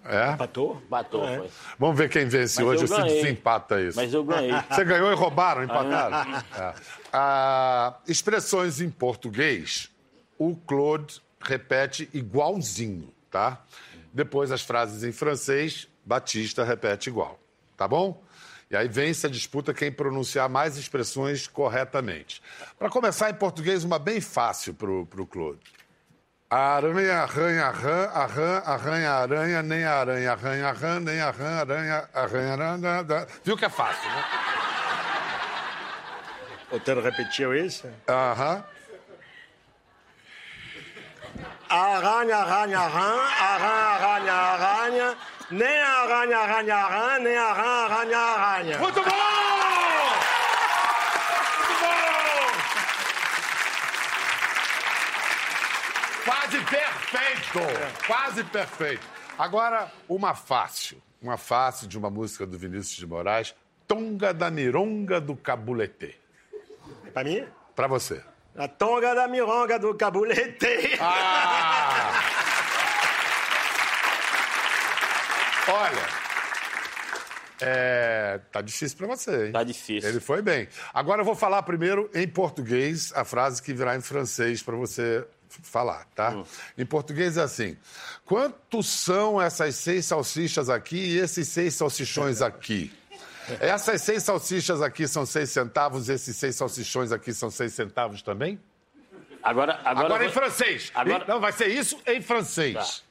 É? 0.06 0.36
Patou? 0.36 0.82
Empatou, 0.86 1.22
foi. 1.26 1.50
Vamos 1.78 1.98
ver 1.98 2.10
quem 2.10 2.26
vence 2.28 2.62
Mas 2.62 2.68
hoje, 2.68 2.84
eu 2.84 2.88
se 2.88 3.04
desempata 3.04 3.80
isso. 3.80 3.96
Mas 3.96 4.14
eu 4.14 4.24
ganhei. 4.24 4.52
Você 4.70 4.84
ganhou 4.84 5.12
e 5.12 5.16
roubaram, 5.16 5.64
empataram. 5.64 6.36
É. 6.58 6.74
Ah, 7.14 7.94
expressões 8.08 8.82
em 8.82 8.90
português, 8.90 9.90
o 10.38 10.56
Claude 10.56 11.22
repete 11.40 12.10
igualzinho, 12.14 13.14
tá? 13.30 13.62
Depois 14.12 14.52
as 14.52 14.62
frases 14.62 15.04
em 15.04 15.12
francês, 15.12 15.88
Batista 16.04 16.64
repete 16.64 17.10
igual, 17.10 17.40
tá 17.78 17.88
bom? 17.88 18.22
E 18.70 18.76
aí 18.76 18.88
vence 18.88 19.28
a 19.28 19.30
disputa 19.30 19.74
quem 19.74 19.92
pronunciar 19.92 20.50
mais 20.50 20.78
expressões 20.78 21.48
corretamente. 21.48 22.42
Para 22.78 22.90
começar 22.90 23.30
em 23.30 23.34
português, 23.36 23.84
uma 23.84 24.00
bem 24.00 24.20
fácil 24.20 24.74
pro, 24.74 25.06
pro 25.06 25.28
Claude. 25.28 25.62
Aranha, 26.50 27.24
arranha, 27.24 27.70
rã, 27.72 28.10
arran, 28.14 28.62
arranha, 28.64 29.12
aranha, 29.12 29.64
nem 29.64 29.84
aranha, 29.86 30.34
arranha, 30.34 30.72
rã, 30.72 31.00
nem 31.00 31.20
arran, 31.20 31.62
aranha, 31.62 32.10
arranha. 32.14 33.28
Viu 33.44 33.58
que 33.58 33.66
é 33.66 33.70
fácil, 33.70 34.08
né? 34.08 34.24
O 36.72 36.80
Ted 36.80 37.02
repetiu 37.02 37.56
isso? 37.56 37.88
Aham. 38.08 38.64
Aranha, 41.70 42.38
aranha, 42.38 42.80
rã, 42.80 43.20
aranha, 43.40 44.34
aranha, 44.34 44.34
aranha, 44.34 45.18
nem 45.54 45.82
aranha, 45.82 46.38
aranha, 46.38 46.78
rã, 46.86 47.20
nem 47.20 47.38
aranha, 47.38 47.64
aranha, 47.64 48.18
aranha. 48.18 48.78
Muito 48.80 49.02
bom! 49.02 49.10
Muito 51.58 51.80
bom! 51.80 52.52
Quase 56.26 56.60
perfeito! 56.66 57.60
Quase 58.08 58.44
perfeito. 58.44 59.08
Agora, 59.38 59.92
uma 60.10 60.34
fácil. 60.34 61.02
Uma 61.22 61.38
fácil 61.38 61.88
de 61.88 61.98
uma 61.98 62.10
música 62.10 62.46
do 62.46 62.58
Vinícius 62.58 62.98
de 62.98 63.08
Moraes. 63.08 63.56
Tonga 63.88 64.34
da 64.34 64.50
Mironga 64.50 65.22
do 65.22 65.36
Cabulete. 65.36 66.20
Para 67.14 67.24
mim? 67.24 67.46
Pra 67.76 67.88
você. 67.88 68.22
A 68.56 68.68
tonga 68.68 69.16
da 69.16 69.28
mironga 69.28 69.80
do 69.80 69.96
cabulete. 69.96 70.98
Ah! 71.02 72.33
Olha, 75.68 76.08
é, 77.62 78.40
tá 78.52 78.62
difícil 78.62 78.98
pra 78.98 79.08
você, 79.08 79.46
hein? 79.48 79.52
Tá 79.52 79.64
difícil. 79.64 80.10
Ele 80.10 80.20
foi 80.20 80.42
bem. 80.42 80.68
Agora 80.94 81.22
eu 81.22 81.26
vou 81.26 81.36
falar 81.36 81.64
primeiro 81.64 82.10
em 82.14 82.28
português 82.28 83.14
a 83.16 83.24
frase 83.24 83.62
que 83.62 83.74
virá 83.74 83.96
em 83.96 84.02
francês 84.02 84.62
pra 84.62 84.76
você 84.76 85.26
falar, 85.48 86.06
tá? 86.16 86.32
Hum. 86.32 86.44
Em 86.78 86.86
português 86.86 87.38
é 87.38 87.42
assim: 87.44 87.78
quantos 88.26 88.88
são 88.90 89.42
essas 89.42 89.76
seis 89.76 90.06
salsichas 90.06 90.70
aqui 90.70 90.98
e 90.98 91.18
esses 91.20 91.48
seis 91.48 91.74
salsichões 91.76 92.42
aqui? 92.42 92.92
Essas 93.60 94.02
seis 94.02 94.24
salsichas 94.24 94.82
aqui 94.82 95.06
são 95.06 95.26
seis 95.26 95.50
centavos, 95.50 96.08
esses 96.08 96.34
seis 96.38 96.56
salsichões 96.56 97.12
aqui 97.12 97.34
são 97.34 97.52
seis 97.52 97.74
centavos 97.74 98.22
também? 98.22 98.58
Agora, 99.44 99.82
agora, 99.84 100.06
Agora, 100.06 100.24
em 100.24 100.28
vou- 100.30 100.34
francês. 100.42 100.90
Agora- 100.96 101.26
Não, 101.28 101.42
vai 101.42 101.52
ser 101.52 101.68
isso 101.68 102.00
em 102.08 102.22
francês. 102.22 103.04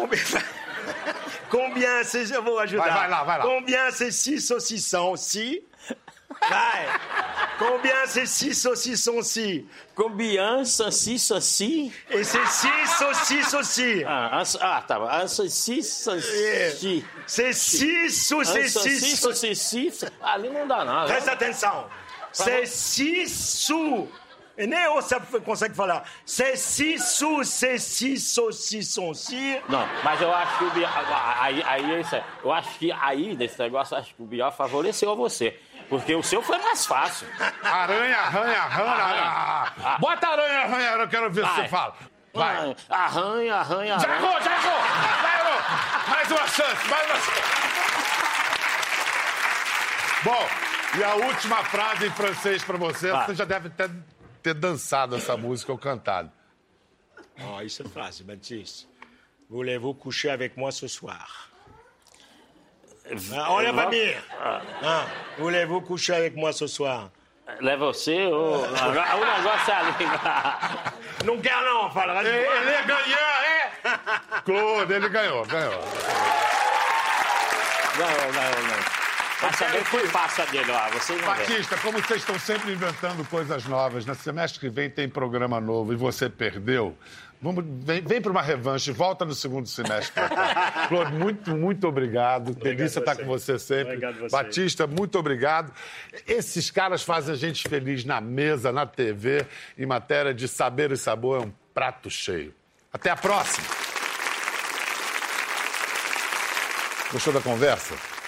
Combien, 0.00 0.42
combien 1.50 2.04
c'est... 2.04 2.30
Eu 2.34 2.42
vou 2.42 2.58
ajudar. 2.58 2.84
Vai, 2.84 2.92
vai 2.92 3.10
lá, 3.10 3.24
vai 3.24 3.38
lá. 3.38 3.44
Combien 3.44 3.90
c'est 3.90 4.10
six 4.12 4.40
saucissons 4.46 5.16
si? 5.16 5.62
Vai. 6.48 6.86
Combien 7.58 8.06
c'est 8.06 8.24
six 8.26 8.54
saucissons 8.54 9.22
si? 9.22 9.66
Combien, 9.94 10.64
saci, 10.64 11.18
saci. 11.18 11.92
Et 12.10 12.24
c'est 12.24 12.46
six 12.46 12.86
saucisses 12.98 13.52
aussi. 13.54 14.02
Ah, 14.06 14.40
ans- 14.40 14.58
ah 14.60 14.82
tá. 14.86 14.98
bom. 14.98 15.28
Saci, 15.28 15.82
saci. 15.82 17.04
C'est 17.26 17.52
six 17.52 18.10
Saci, 18.10 18.70
saucisses. 18.70 19.20
saci. 19.20 19.92
Ali 20.22 20.48
não 20.48 20.66
dá 20.66 20.84
nada. 20.84 21.12
Preste 21.12 21.28
atenção. 21.30 21.86
C'est 22.32 22.64
six 22.64 23.28
sous. 23.30 24.08
E 24.62 24.66
nem 24.66 24.88
você 24.92 25.18
consegue 25.44 25.74
falar. 25.74 26.04
C'est 26.26 26.56
six 26.56 27.02
sous, 27.02 27.48
c'est 27.48 27.78
six 27.78 28.22
saucissons 28.22 29.14
si. 29.14 29.60
Não, 29.68 29.88
mas 30.04 30.20
eu 30.20 30.34
acho 30.34 30.58
que 30.58 30.64
o 30.64 30.70
Bial. 30.70 30.92
Aí, 31.40 31.62
aí 31.66 31.94
é 31.94 32.00
isso 32.00 32.14
aí. 32.14 32.22
Eu 32.44 32.52
acho 32.52 32.68
que 32.78 32.92
aí, 32.92 33.34
desse 33.34 33.58
negócio, 33.58 33.94
eu 33.94 34.00
acho 34.00 34.14
que 34.14 34.22
o 34.22 34.26
Bial 34.26 34.52
favoreceu 34.52 35.10
a 35.10 35.14
você. 35.14 35.58
Porque 35.88 36.14
o 36.14 36.22
seu 36.22 36.42
foi 36.42 36.58
mais 36.58 36.84
fácil. 36.86 37.26
Aranha, 37.64 38.16
arranha, 38.18 38.58
arranha, 38.60 38.92
arranha. 38.92 39.98
Bota 39.98 40.28
aranha, 40.28 40.60
arranha, 40.60 40.90
eu 40.90 41.08
quero 41.08 41.30
ver 41.30 41.44
se 41.44 41.50
Vai. 41.50 41.62
você 41.62 41.68
fala. 41.68 41.94
Vai. 42.32 42.76
Ah, 42.88 43.04
Arranha, 43.06 43.54
arranha, 43.56 43.98
Já 43.98 44.06
arranha. 44.08 44.22
errou, 44.28 44.40
já 44.40 44.52
errou! 44.52 44.80
Já 45.22 45.40
errou! 45.40 45.60
Mais 46.10 46.30
uma 46.30 46.46
chance, 46.46 46.88
mais 46.88 47.06
uma 47.06 47.16
chance. 47.16 47.42
Bom, 50.22 50.48
e 50.98 51.02
a 51.04 51.14
última 51.14 51.56
frase 51.64 52.06
em 52.06 52.10
francês 52.10 52.62
pra 52.62 52.76
você. 52.76 53.10
Vai. 53.10 53.26
Você 53.26 53.34
já 53.34 53.44
deve 53.44 53.70
ter, 53.70 53.90
ter 54.42 54.54
dançado 54.54 55.16
essa 55.16 55.36
música 55.36 55.72
ou 55.72 55.78
cantado. 55.78 56.30
Oh, 57.42 57.60
isso 57.62 57.82
é 57.82 57.88
fácil, 57.88 58.24
Baptiste. 58.26 58.86
Voulez-vous 59.48 59.94
coucher 59.94 60.30
avec 60.30 60.56
moi 60.56 60.70
ce 60.70 60.86
soir? 60.86 61.48
Ah, 63.34 63.52
olha 63.52 63.72
pra 63.72 63.88
mim. 63.90 64.14
Ah, 64.40 65.06
Voulez-vous 65.38 65.80
coucher 65.80 66.14
avec 66.14 66.36
moi 66.36 66.52
ce 66.52 66.66
soir? 66.68 67.10
É 67.48 67.76
você 67.76 68.26
ou. 68.26 68.62
O 68.62 68.70
negócio 68.70 69.72
é 69.72 69.74
a 69.74 69.82
língua. 69.82 70.20
Não 71.24 71.40
quer 71.40 71.60
não, 71.62 71.90
fala. 71.90 72.20
Ele 72.20 72.82
ganhou, 72.86 73.18
é? 73.44 73.72
Claude, 74.44 74.92
ele 74.92 75.08
ganhou, 75.08 75.44
ganhou. 75.46 75.80
Não, 77.98 78.08
não, 78.08 78.68
não. 78.68 78.99
Mas 79.42 79.58
também 79.58 79.82
foi 79.84 80.06
fácil 80.08 80.42
a 80.42 80.46
dele 80.46 80.70
lá, 80.70 80.88
vocês 80.90 81.20
não 81.20 81.34
vê. 81.34 81.40
Batista, 81.40 81.76
como 81.78 81.98
vocês 81.98 82.20
estão 82.20 82.38
sempre 82.38 82.72
inventando 82.72 83.24
coisas 83.24 83.64
novas, 83.64 84.04
no 84.04 84.14
semestre 84.14 84.60
que 84.60 84.68
vem 84.68 84.90
tem 84.90 85.08
programa 85.08 85.58
novo 85.60 85.94
e 85.94 85.96
você 85.96 86.28
perdeu, 86.28 86.94
vamos, 87.40 87.64
vem, 87.66 88.02
vem 88.02 88.20
para 88.20 88.30
uma 88.30 88.42
revanche, 88.42 88.92
volta 88.92 89.24
no 89.24 89.34
segundo 89.34 89.66
semestre. 89.66 90.12
Claude, 90.88 91.12
muito, 91.14 91.56
muito 91.56 91.88
obrigado. 91.88 92.54
Delícia 92.54 92.98
estar 92.98 93.14
você. 93.14 93.22
com 93.22 93.28
você 93.28 93.58
sempre. 93.58 93.94
Obrigado 93.94 94.18
você. 94.20 94.36
Batista, 94.36 94.86
muito 94.86 95.18
obrigado. 95.18 95.72
Esses 96.26 96.70
caras 96.70 97.02
fazem 97.02 97.34
a 97.34 97.38
gente 97.38 97.66
feliz 97.66 98.04
na 98.04 98.20
mesa, 98.20 98.70
na 98.70 98.84
TV, 98.84 99.46
em 99.78 99.86
matéria 99.86 100.34
de 100.34 100.46
saber 100.48 100.92
e 100.92 100.98
sabor, 100.98 101.40
é 101.40 101.46
um 101.46 101.52
prato 101.72 102.10
cheio. 102.10 102.54
Até 102.92 103.10
a 103.10 103.16
próxima. 103.16 103.66
Gostou 107.10 107.32
da 107.32 107.40
conversa? 107.40 108.19